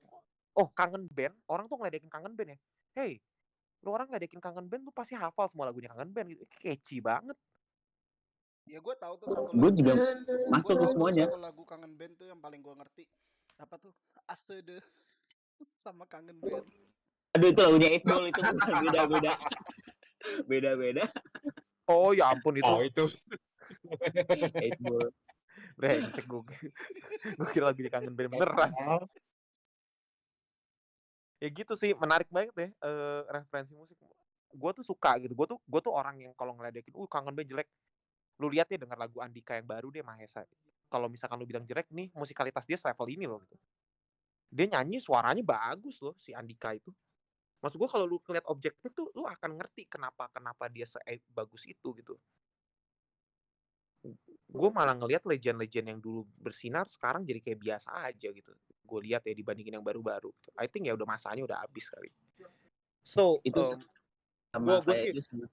[0.58, 2.60] Oh kangen band, orang tuh ngeledekin kangen band ya.
[2.98, 3.22] Hey,
[3.86, 6.44] lu orang ngeledekin kangen band lu pasti hafal semua lagunya kangen band gitu.
[6.62, 7.38] Catchy banget.
[8.68, 9.94] Ya gue tahu tuh satu Gue juga
[10.52, 11.26] masuk ke tuh semuanya.
[11.32, 13.04] Satu lagu kangen band tuh yang paling gue ngerti.
[13.58, 13.96] Apa tuh?
[14.28, 14.84] Asede
[15.84, 16.68] sama kangen band.
[17.36, 19.34] Aduh itu lagunya Ball itu bukan beda-beda.
[20.46, 21.04] Beda-beda.
[21.88, 22.68] Oh ya ampun itu.
[22.68, 23.06] Oh itu.
[24.84, 25.10] Ball.
[25.80, 26.44] Brengsek gue.
[27.38, 28.72] gue kira lagunya kangen band beneran.
[31.38, 33.94] ya gitu sih menarik banget ya eh, referensi musik
[34.58, 37.46] gue tuh suka gitu gue tuh gue tuh orang yang kalau ngeledekin uh kangen band
[37.46, 37.70] jelek
[38.42, 40.50] lu lihat ya dengar lagu Andika yang baru deh Mahesa
[40.90, 43.54] kalau misalkan lu bilang jelek nih musikalitas dia level ini loh gitu
[44.48, 46.90] dia nyanyi suaranya bagus loh si Andika itu.
[47.60, 51.02] Maksud gue kalau lu ngeliat objektif tuh lu akan ngerti kenapa kenapa dia se
[51.34, 52.16] bagus itu gitu.
[54.48, 58.56] Gue malah ngelihat legend-legend yang dulu bersinar sekarang jadi kayak biasa aja gitu.
[58.88, 60.32] Gue lihat ya dibandingin yang baru-baru.
[60.56, 62.08] I think ya udah masanya udah habis kali.
[63.04, 63.84] So Itu um,
[64.54, 65.46] sama Gua- gua kayak sih- itu sama,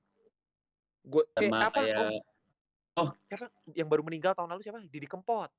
[1.05, 1.97] gue eh, apa kayak
[2.97, 3.11] oh.
[3.27, 3.47] Siapa?
[3.75, 4.79] Yang baru meninggal tahun lalu siapa?
[4.87, 5.51] Didi Kempot.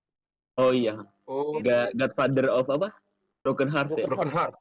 [0.55, 1.03] Oh iya.
[1.27, 2.95] Oh, God, Godfather of apa?
[3.45, 3.95] Broken Heart ya.
[3.95, 4.55] Broken Broken Heart.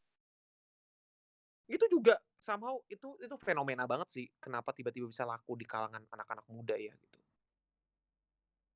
[1.65, 6.45] itu juga somehow itu itu fenomena banget sih kenapa tiba-tiba bisa laku di kalangan anak-anak
[6.53, 7.19] muda ya gitu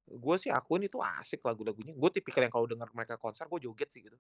[0.09, 3.93] gue sih akuin itu asik lagu-lagunya gue tipikal yang kalau denger mereka konser gue joget
[3.93, 4.17] sih gitu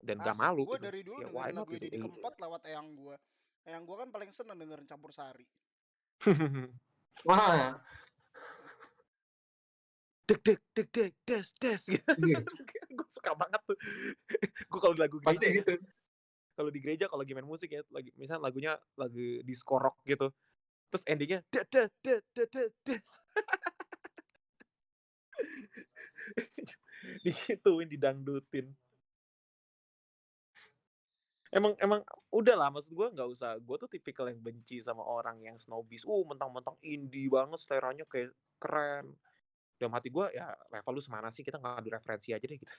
[0.00, 1.84] dan gak malu Gue gitu dari dulu Ya, not lagu gitu.
[1.88, 3.16] Didi Kempot lewat eyang gue.
[3.68, 5.46] Eyang gue kan paling seneng dengerin campur sari.
[7.28, 7.76] Wah,
[10.30, 12.06] deg deg deg deg des des gitu.
[12.22, 12.38] Iya.
[12.96, 13.74] gue suka banget tuh.
[14.70, 15.74] gue kalau lagu gereja gitu.
[16.54, 20.30] kalau di gereja kalau lagi main musik ya, lagi misalnya lagunya lagu disco rock gitu.
[20.94, 23.02] Terus endingnya deg deg deg deg deg des.
[27.26, 28.70] Digituin, didangdutin.
[31.50, 35.42] Emang emang udah lah maksud gue nggak usah gue tuh tipikal yang benci sama orang
[35.42, 38.30] yang snobis uh mentang-mentang indie banget seleranya kayak
[38.62, 39.18] keren
[39.80, 41.40] dalam hati gue ya level lu semana sih?
[41.40, 42.72] Kita nggak adu referensi aja deh gitu.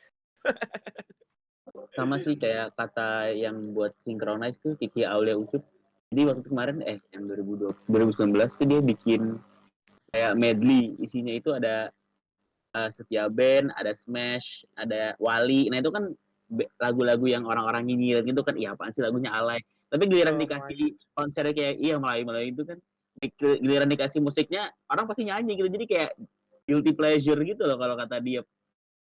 [1.97, 5.65] Sama sih kayak kata yang buat synchronize tuh Kiki Aulia Ucup.
[6.13, 9.21] Jadi waktu kemarin eh yang 2020 2019 tuh dia bikin
[10.13, 10.93] kayak medley.
[11.01, 11.89] Isinya itu ada
[12.77, 16.13] eh, Setia Band ada Smash ada Wali nah itu kan
[16.83, 18.53] lagu-lagu yang orang-orang nyinyir gitu kan.
[18.59, 19.63] Iya apaan sih lagunya alay.
[19.91, 22.77] Tapi giliran Oh, dikasih konsernya kayak iya Melayu-Melayu itu kan
[23.39, 25.69] giliran dikasih musiknya orang pasti nyanyi gitu.
[25.71, 26.11] Jadi kayak
[26.65, 28.41] guilty pleasure gitu loh kalau kata dia.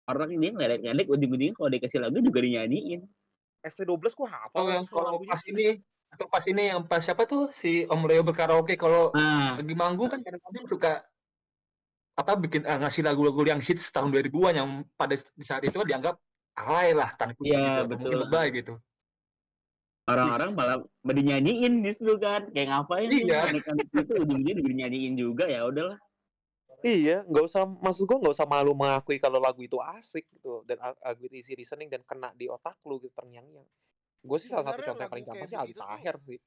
[0.09, 3.07] Orang ini ngeledek-ngeledek ujung-ujungnya kalau dikasih lagu juga dinyanyiin.
[3.61, 5.31] ST12 gue hafal Oh yang kalau lagunya.
[5.31, 5.67] pas ini
[6.11, 7.53] atau pas ini yang pas siapa tuh?
[7.55, 8.75] Si Om Leo berkaraoke.
[8.75, 9.61] Kalau nah.
[9.61, 10.93] lagi manggung kan kadang-kadang suka
[12.19, 16.19] apa bikin eh, ngasih lagu-lagu yang hits tahun 2000-an yang pada di saat itu dianggap
[16.59, 18.13] alay lah tanda kutip Iya, gitu, betul.
[18.27, 18.75] lebay gitu.
[20.11, 22.51] orang-orang malah dinyanyiin justru kan.
[22.51, 23.55] Kayak ngapain Iya.
[23.55, 26.01] itu ujung-ujungnya dinyanyiin juga ya udahlah
[26.81, 30.81] Iya, nggak usah maksud gua nggak usah malu mengakui kalau lagu itu asik gitu dan
[30.81, 33.69] lagu itu easy listening dan kena di otak lu gitu terngiang-ngiang.
[34.21, 36.39] Gue sih salah satu contoh yang paling gampang sih Aldi tuh- Taher sih.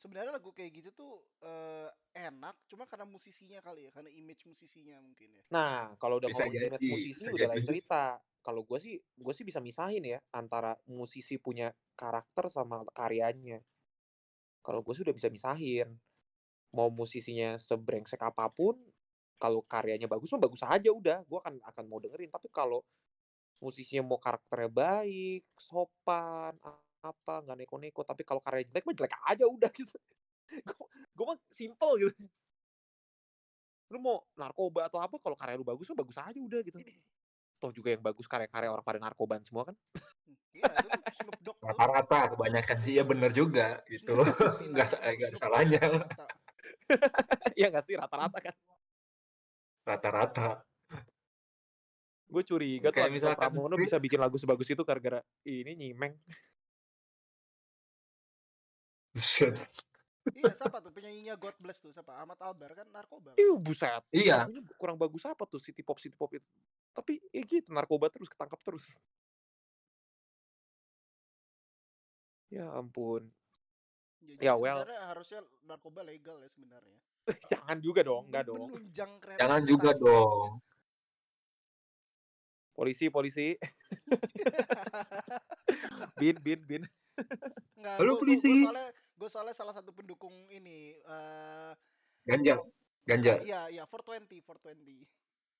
[0.00, 1.12] sebenarnya lagu kayak gitu tuh
[1.44, 6.30] eh, enak cuma karena musisinya kali ya karena image musisinya mungkin ya Nah, kalau udah
[6.30, 8.04] Bisa ngomongin image jadi, musisi udah lain cerita.
[8.40, 13.60] Kalau gue sih, gue sih bisa misahin ya antara musisi punya karakter sama karyanya.
[14.64, 16.00] Kalau gue sih udah bisa misahin.
[16.72, 18.78] Mau musisinya sebrengsek apa pun,
[19.40, 21.24] kalau karyanya bagus mah bagus aja udah.
[21.24, 22.28] Gue akan akan mau dengerin.
[22.28, 22.84] Tapi kalau
[23.64, 26.56] musisinya mau karakternya baik, sopan,
[27.00, 29.96] apa nggak neko-neko, tapi kalau karyanya jelek mah jelek aja udah gitu.
[31.16, 32.12] gue mah simple gitu.
[33.90, 36.78] Lu mau narkoba atau apa, kalau karya lu bagus mah bagus aja udah gitu.
[37.60, 39.76] Toh juga yang bagus karya-karya orang pada narkoban semua kan.
[40.56, 40.66] iya
[41.40, 44.14] Dogg tuh Rata-rata kebanyakan sih ya bener juga gitu.
[44.72, 45.80] Nggak ada salahnya.
[47.54, 48.54] Iya nggak sih rata-rata kan.
[49.84, 50.64] Rata-rata.
[52.30, 56.14] Gue curiga tuh Andika misalkan Pramono bisa bikin lagu sebagus itu gara-gara ini nyimeng.
[60.30, 63.40] Iya siapa tuh penyanyinya God Bless tuh siapa Ahmad Albar kan narkoba kan?
[63.40, 64.04] Ih buset.
[64.14, 64.46] Iya.
[64.46, 66.46] Lagunya kurang bagus apa tuh city pop city pop itu.
[66.94, 68.86] Tapi ya gitu narkoba terus ketangkap terus.
[72.52, 73.26] Ya ampun.
[74.22, 74.84] Ya, Ya, well.
[74.84, 77.00] sebenarnya harusnya narkoba legal ya sebenarnya
[77.52, 78.68] Jangan juga dong, enggak dong.
[79.38, 80.60] Jangan juga dong.
[82.74, 83.56] Polisi, polisi.
[86.20, 86.82] bin, bin, bin.
[87.76, 88.48] Nggak, Halo, gua- polisi.
[88.48, 88.88] Gue soalnya,
[89.20, 90.96] gua soalnya salah satu pendukung ini.
[90.96, 91.72] eh
[92.24, 92.56] Ganja.
[93.04, 93.40] Ganja.
[93.42, 95.04] iya, iya, 420, 420.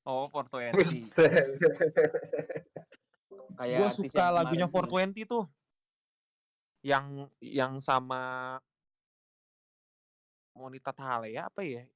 [0.08, 1.12] Oh, 420.
[3.60, 5.44] kayak Gue suka lagunya kemarin 420 tuh.
[6.80, 8.56] Yang yang sama
[10.60, 11.88] Monita Thalea apa ya?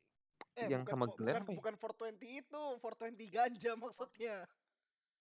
[0.57, 1.57] Eh, Yang bukan, sama Glenn bukan, apa ya?
[1.61, 4.37] bukan 420 itu, 420 ganja maksudnya.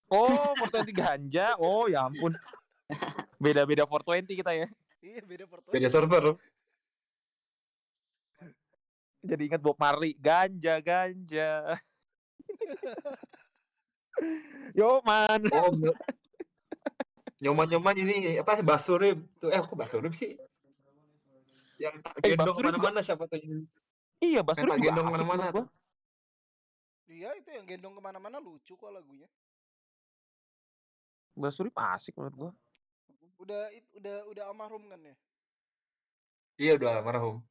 [0.08, 1.45] Oh, 420 ganja.
[1.60, 2.32] Oh, ya ampun.
[3.41, 4.67] Beda-beda 420 kita ya.
[5.03, 5.75] Iya, beda 420.
[5.75, 6.25] Beda server.
[9.23, 11.79] Jadi ingat Bob Marley, ganja, ganja.
[14.77, 15.41] Yo man.
[15.51, 15.97] Oh, nyo-
[17.39, 20.36] nyoman-nyoman ini apa basurib tuh eh kok basurib sih?
[21.83, 23.39] Yang tak Eh, gendong ke mana-mana siapa tuh
[24.23, 25.63] Iya, Basuri tak gendong gua.
[27.11, 29.27] Iya, itu yang gendong ke mana-mana lucu kok lagunya.
[31.35, 32.51] Basuri asik menurut gua.
[33.43, 35.15] Udah it- udah udah almarhum kan ya?
[36.55, 37.43] Iya udah almarhum.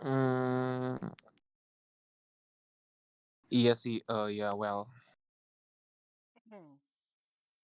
[0.00, 0.96] Hmm.
[3.52, 4.88] Iya sih, eh ya well.
[6.48, 6.80] Hmm.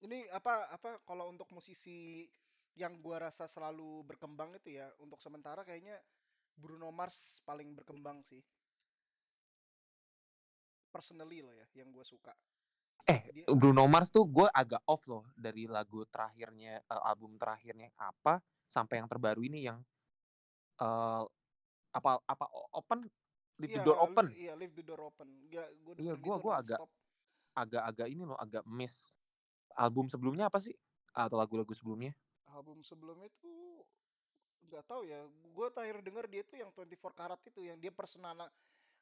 [0.05, 2.29] Ini apa apa kalau untuk musisi
[2.77, 5.97] yang gua rasa selalu berkembang itu ya, untuk sementara kayaknya
[6.53, 8.45] Bruno Mars paling berkembang sih.
[10.93, 12.33] Personally loh ya, yang gua suka.
[13.07, 17.87] Eh, Dia- Bruno Mars tuh gue agak off loh dari lagu terakhirnya, eh, album terakhirnya
[17.95, 19.79] apa sampai yang terbaru ini yang
[20.77, 21.25] eh
[21.95, 22.45] apa apa
[22.77, 23.09] open
[23.57, 25.29] Leave the Iya, Door Open Iya, leave the door open.
[25.49, 26.91] Ya, gua Iya, gua- gua agak- nonstop.
[27.57, 29.17] agak-agak ini loh agak miss
[29.73, 30.77] album sebelumnya apa sih
[31.17, 32.13] atau lagu-lagu sebelumnya
[32.57, 33.85] album sebelumnya tuh
[34.67, 38.49] nggak tahu ya gue terakhir denger dia tuh yang 24 karat itu yang dia personal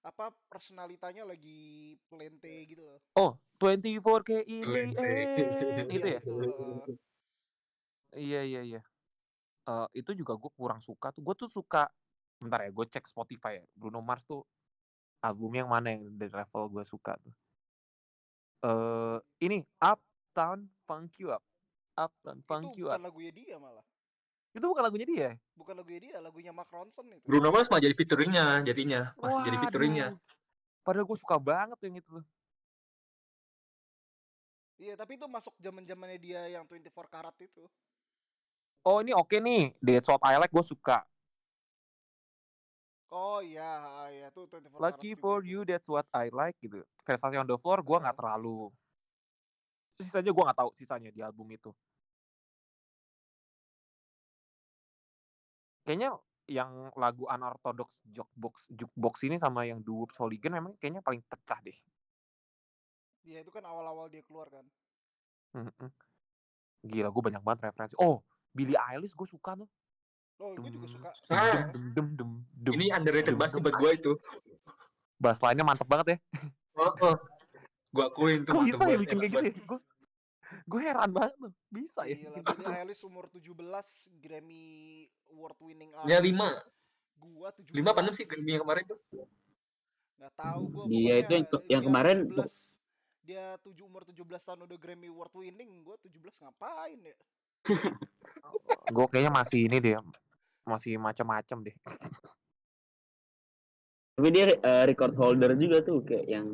[0.05, 3.01] apa personalitanya lagi plente gitu loh.
[3.17, 5.01] Oh, 24K in the Plente.
[5.01, 5.89] end.
[5.89, 6.21] Itu Iya ya?
[6.21, 6.35] itu.
[6.37, 6.97] heeh.
[8.15, 8.81] Iya, iya, iya.
[9.65, 11.25] Eh, itu juga gue kurang suka tuh.
[11.25, 11.89] Gue tuh suka
[12.37, 13.65] bentar ya, gue cek Spotify ya.
[13.73, 14.45] Bruno Mars tuh
[15.25, 17.33] albumnya yang mana yang dari level gue suka tuh.
[18.69, 21.41] Eh, ini Uptown Funk You Up.
[21.95, 23.07] Uptown Funk Itu You bukan Up.
[23.07, 23.87] lagunya dia malah.
[24.55, 25.29] Itu bukan lagunya dia.
[25.55, 27.27] Bukan lagunya dia, lagunya Mark Ronson itu.
[27.27, 30.23] Bruno Mars malah jadi featuringnya jadinya masih jadi featuringnya Waduh.
[30.85, 32.27] Padahal gue suka banget tuh yang itu tuh.
[34.75, 37.65] Iya, tapi itu masuk zaman-zamannya dia yang 24 karat itu.
[38.85, 41.09] Oh ini oke nih, That's What I Like gue suka.
[43.15, 46.83] Oh iya, ah, iya tuh 24 karat Lucky for you, that's what I like gitu.
[47.07, 48.69] Versace on the floor gue nggak Heeh.
[49.95, 50.07] Terlalu.
[50.11, 51.71] Sisanya gue nggak tahu sisanya di album itu.
[55.85, 61.61] Kayaknya yang lagu unorthodox jukebox jukebox ini sama yang Whoops Hooligan memang kayaknya paling pecah
[61.65, 61.77] deh.
[63.25, 64.65] Iya, itu kan awal-awal dia keluar kan.
[65.57, 65.89] Mm-mm.
[66.85, 67.97] Gila, gue banyak banget referensi.
[67.97, 68.21] Oh,
[68.53, 69.69] Billie Eilish gue suka tuh.
[70.37, 71.09] Oh, gue juga suka.
[71.09, 71.65] dum, Ah.
[71.65, 73.41] dum, dum, dum, dum, dum, ini underrated dum.
[73.41, 74.13] buat gue itu
[75.17, 76.19] Bass line-nya mantep banget ya.
[76.77, 77.17] oh, oh.
[77.95, 79.55] Gue akuin tuh Kok bisa ya bikin kayak gitu ya?
[79.65, 79.81] Gue
[80.67, 81.53] gue heran banget loh.
[81.71, 83.55] Bisa ya Gila, Billie Eilish umur 17
[84.19, 84.65] Grammy
[85.31, 86.27] award winning ya artist.
[86.27, 86.49] lima
[87.15, 87.73] Gua 17.
[87.73, 88.99] lima apa enam sih Grammy yang kemarin tuh
[90.15, 90.85] Nggak tahu gua.
[90.91, 92.75] Dia itu yang yang kemarin 17
[93.25, 97.17] dia 7 umur 17 tahun udah Grammy award winning, gua 17 ngapain ya?
[98.95, 99.97] gue kayaknya masih ini deh
[100.69, 101.77] masih macam-macam deh
[104.15, 106.47] Tapi dia eh, record holder juga tuh kayak yang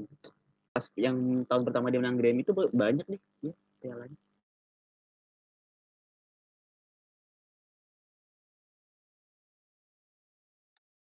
[0.80, 3.52] pas yang tahun pertama dia menang Grammy itu ba- banyak deh ya
[3.84, 4.16] pialanya.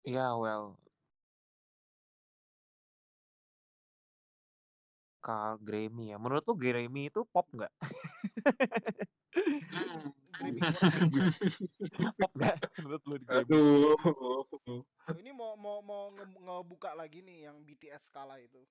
[0.06, 0.78] ya well.
[5.26, 7.74] Kal Grammy ya menurut lu Grammy itu pop nggak?
[12.22, 12.56] Pop nggak?
[12.86, 13.50] Menurut lu di Grammy?
[13.50, 13.98] Aduh.
[15.18, 18.62] Ini mau mau mau nge- ngebuka lagi nih yang BTS kalah itu.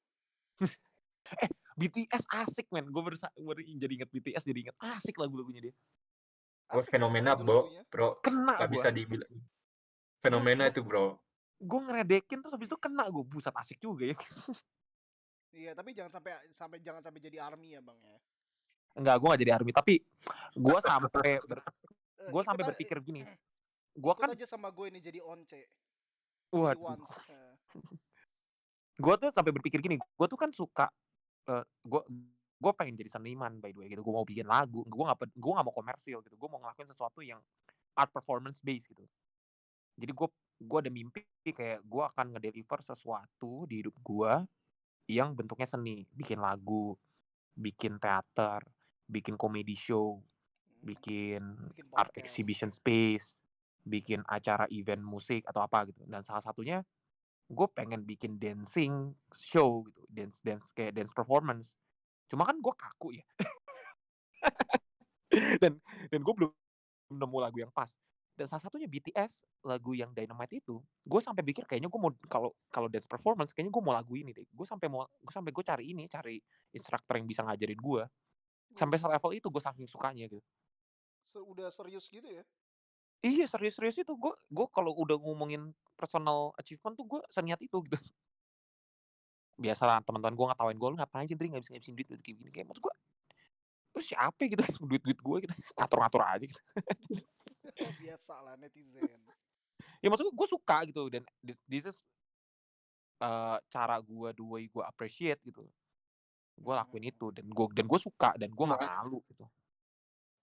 [1.79, 2.87] BTS asik men.
[2.87, 4.77] Gue baru, baru jadi inget BTS jadi inget.
[4.79, 5.75] Asik lagu-lagunya dia.
[6.71, 7.61] Gue Asik fenomena lagu- bro.
[7.91, 9.35] bro kena gak gue bisa dibilang.
[10.21, 11.19] Fenomena itu bro.
[11.59, 14.17] Gue ngeredekin terus habis itu kena gue buset asik juga ya.
[15.55, 18.19] Iya, tapi jangan sampai sampai jangan sampai jadi army ya, Bang ya.
[18.99, 19.71] enggak gue gak jadi army.
[19.71, 19.95] Tapi
[20.51, 23.23] gue sampai ber, Eh, gue sampai berpikir gini.
[23.95, 25.55] gue ikut kan aja sama gue ini jadi once.
[26.51, 27.07] Waduh.
[27.31, 27.55] Eh,
[28.95, 30.87] gue tuh sampai berpikir gini gue tuh kan suka
[31.83, 32.03] gue
[32.55, 34.01] gue pengen jadi seniman by the way gitu.
[34.01, 36.35] Gue mau bikin lagu gue nggak gue nggak mau komersil gitu.
[36.41, 37.43] Gue mau ngelakuin sesuatu yang
[37.93, 39.05] art performance based gitu.
[40.01, 40.29] Jadi gue
[40.65, 44.33] gue ada mimpi kayak gue akan ngedeliver sesuatu di hidup gue
[45.13, 46.09] yang bentuknya seni.
[46.09, 46.97] Bikin lagu
[47.53, 48.65] bikin teater
[49.05, 50.25] bikin komedi show
[50.81, 53.37] bikin Bikin art exhibition space
[53.85, 56.01] bikin acara event musik atau apa gitu.
[56.09, 56.81] Dan salah satunya
[57.45, 61.77] gue pengen bikin dancing show gitu dance dance kayak dance performance.
[62.29, 63.25] Cuma kan gue kaku ya.
[65.63, 66.51] Dan dan gue belum
[67.11, 67.91] nemu lagu yang pas.
[68.35, 72.51] Dan salah satunya BTS lagu yang Dynamite itu gue sampai pikir kayaknya gue mau kalau
[72.71, 74.47] kalau dance performance kayaknya gue mau lagu ini deh.
[74.51, 76.39] Gue sampai mau gue sampai gue cari ini cari
[76.75, 78.03] instruktur yang bisa ngajarin gue.
[78.75, 80.43] Sampai selevel itu gue saking sukanya gitu.
[81.23, 82.43] Se- udah serius gitu ya.
[83.25, 87.97] Iya serius-serius itu gue gue kalau udah ngomongin personal achievement tuh gue seniat itu gitu.
[89.57, 92.69] Biasalah teman-teman gue ngetawain gue lu ngapain sih nggak bisa ngabisin duit kayak gini kayak
[92.69, 92.95] maksud gue
[93.95, 94.61] terus siapa gitu
[94.91, 96.61] duit duit gue gitu ngatur-ngatur aja gitu.
[98.05, 99.25] Biasa lah netizen.
[100.05, 101.97] Ya maksud gue gue suka gitu dan thi- this is
[103.25, 105.65] eh, cara gue the way gue appreciate gitu.
[106.61, 109.01] Gue lakuin itu dan gue dan gue suka dan gue nggak Nah.
[109.01, 109.49] malu gitu.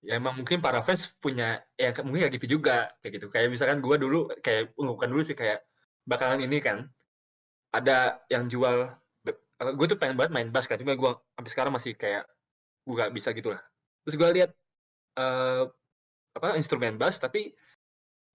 [0.02, 3.28] Ya emang mungkin para fans punya ya mungkin kayak gitu juga kayak gitu.
[3.30, 5.62] Kayak misalkan gua dulu kayak bukan dulu sih kayak
[6.10, 6.90] bakalan ini kan
[7.72, 8.92] ada yang jual
[9.62, 12.26] gue tuh pengen banget main bass kan cuma gua sampai sekarang masih kayak
[12.82, 13.62] gua gak bisa gitu lah.
[14.06, 14.52] Terus gua lihat
[15.22, 15.64] eh
[16.32, 17.54] apa instrumen bass tapi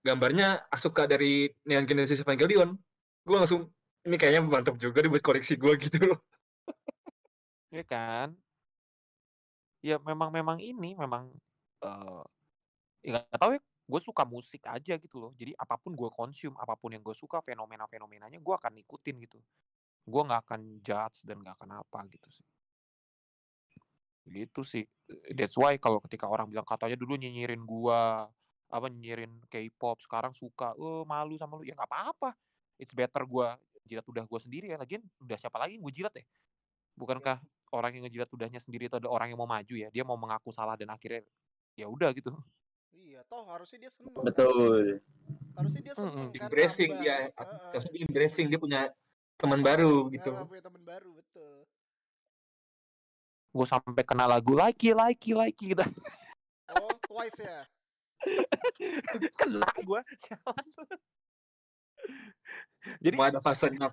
[0.07, 2.79] gambarnya Asuka dari Neon Genesis Evangelion.
[3.27, 3.67] Gua langsung
[4.07, 5.99] ini kayaknya mantap juga nih buat koleksi gua gitu.
[6.15, 6.21] Loh
[7.75, 8.33] Ya kan?
[9.85, 11.35] Ya memang memang ini memang
[11.87, 12.25] eh
[13.07, 15.33] ya nggak tahu ya gue suka musik aja gitu loh.
[15.39, 19.15] Jadi apa pun gue consume apa pun yang gue suka fenomena fenomenanya gue akan ikutin
[19.23, 19.39] gitu.
[20.07, 22.47] Gue nggak akan judge dan nggak akan apa gitu sih.
[24.27, 24.85] Gitu sih.
[25.31, 28.27] That's why kalau ketika orang bilang katanya dulu nyinyirin gua
[28.67, 31.63] apa nyinyirin K-pop sekarang suka oh malu sama lu.
[31.63, 32.35] Ya nggak apa-apa.
[32.75, 33.55] It's better gua
[33.87, 34.77] jilat udah gue sendiri ya.
[34.83, 36.27] Lagian udah siapa lagi gue jilat ya?
[36.99, 37.39] Bukankah
[37.71, 39.89] orang yang ngejilat udahnya sendiri itu ada orang yang mau maju ya?
[39.95, 41.23] Dia mau mengaku salah dan akhirnya
[41.77, 42.33] ya udah gitu.
[42.97, 44.17] Iya, toh harusnya dia seneng.
[44.25, 45.05] Betul.
[45.53, 47.05] Harusnya dia seneng di kan embracing nambah.
[47.05, 47.17] dia
[47.71, 48.81] harusnya di embracing dia punya
[49.37, 50.33] teman baru gitu.
[50.33, 51.69] Nah, punya teman baru, betul.
[53.57, 55.81] gue sampai kena lagu likey likey likey gitu.
[56.77, 57.65] Oh, twice ya.
[59.41, 60.01] kena gue
[63.01, 63.89] jadi semua ada fasenya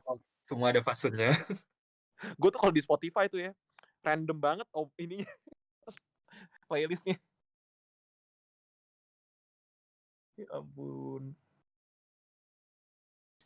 [0.47, 1.31] semua ada fasenya.
[2.35, 3.51] Gue tuh kalau di Spotify tuh ya
[4.03, 5.27] random banget oh ininya.
[6.67, 7.15] Playlistnya
[10.39, 11.33] ya ampun.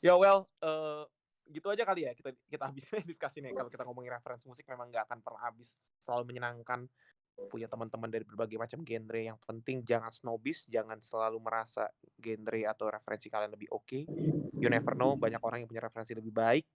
[0.04, 1.04] Ya well eh,
[1.48, 4.92] gitu aja kali ya kita kita habisnya diskusi nih kalau kita ngomongin referensi musik memang
[4.92, 5.78] nggak akan pernah habis.
[6.04, 6.86] Selalu menyenangkan
[7.54, 9.22] punya teman-teman dari berbagai macam genre.
[9.22, 14.00] Yang penting jangan snobis jangan selalu merasa genre atau referensi kalian lebih oke.
[14.58, 16.66] You never know banyak orang yang punya referensi lebih baik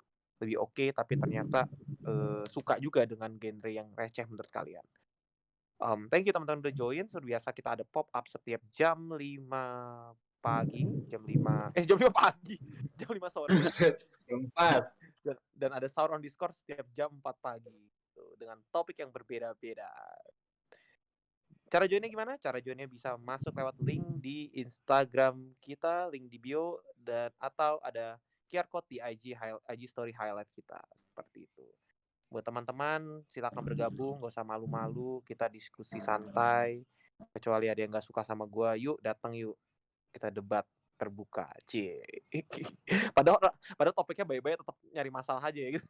[0.43, 1.71] lebih oke tapi ternyata
[2.03, 4.83] eh, suka juga dengan genre yang receh menurut kalian.
[5.83, 7.03] Um, thank you teman-teman udah join.
[7.11, 9.19] Seperti biasa kita ada pop up setiap jam 5
[10.43, 12.59] pagi, jam 5 eh jam 5 pagi,
[12.99, 13.51] jam 5 sore
[14.33, 14.83] empat
[15.23, 19.91] dan, dan ada sahur on Discord setiap jam 4 pagi gitu, dengan topik yang berbeda-beda.
[21.71, 22.37] Cara joinnya gimana?
[22.37, 28.21] Cara joinnya bisa masuk lewat link di Instagram kita, link di bio dan atau ada
[28.51, 29.33] QR code di IG
[29.73, 31.42] IG story highlight kita seperti.
[32.33, 36.81] Buat teman-teman silakan bergabung, gak usah malu-malu, kita diskusi santai.
[37.31, 39.55] Kecuali ada yang nggak suka sama gua, yuk datang yuk
[40.11, 40.65] kita debat
[40.97, 42.01] terbuka, cie.
[43.17, 43.39] padahal
[43.75, 45.87] padahal topiknya baik-baik tetap nyari masalah aja ya gitu.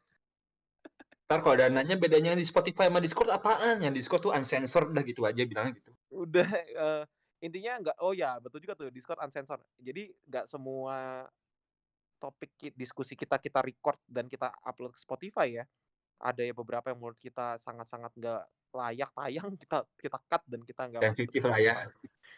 [1.29, 5.25] ntar kalau dananya bedanya di Spotify sama Discord apaan yang Discord tuh uncensored dah gitu
[5.25, 7.03] aja bilangnya gitu Udah eh,
[7.43, 9.59] intinya nggak oh ya betul juga tuh Discord unsensor.
[9.81, 11.27] Jadi nggak semua
[12.23, 15.65] topik diskusi kita kita record dan kita upload ke Spotify ya.
[16.23, 18.43] Ada ya beberapa yang menurut kita sangat-sangat nggak
[18.73, 21.61] layak tayang kita kita cut dan kita nggak ya Spotify.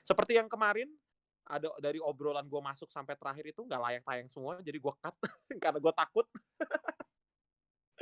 [0.02, 0.88] Seperti yang kemarin
[1.44, 5.16] ada dari obrolan gue masuk sampai terakhir itu nggak layak tayang semua jadi gue cut
[5.62, 6.26] karena gue takut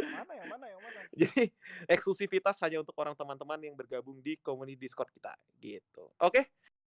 [0.02, 1.00] Mana yang mana yang mana?
[1.20, 1.52] jadi
[1.86, 6.10] eksklusivitas hanya untuk orang teman-teman yang bergabung di komunitas Discord kita gitu.
[6.18, 6.48] Oke.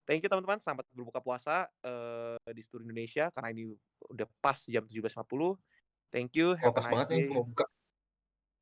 [0.07, 3.74] Thank you teman-teman, selamat berbuka puasa eh, di seluruh Indonesia karena ini
[4.07, 5.59] udah pas jam 17.50.
[6.14, 7.66] Thank you, oh have a pas banget nih buka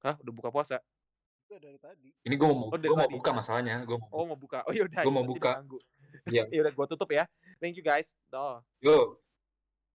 [0.05, 0.77] Hah, udah buka puasa?
[1.49, 2.13] Itu dari tadi.
[2.29, 4.61] ini gue mau Oh, gue mau buka masalahnya gue mau Oh, mau buka.
[4.69, 5.01] Oh, yaudah.
[5.01, 5.65] Gua mau buka.
[6.29, 6.45] Iya.
[6.53, 7.25] ya udah, gua tutup ya.
[7.57, 8.13] Thank you guys.
[8.29, 8.61] Dah.
[8.85, 9.24] yo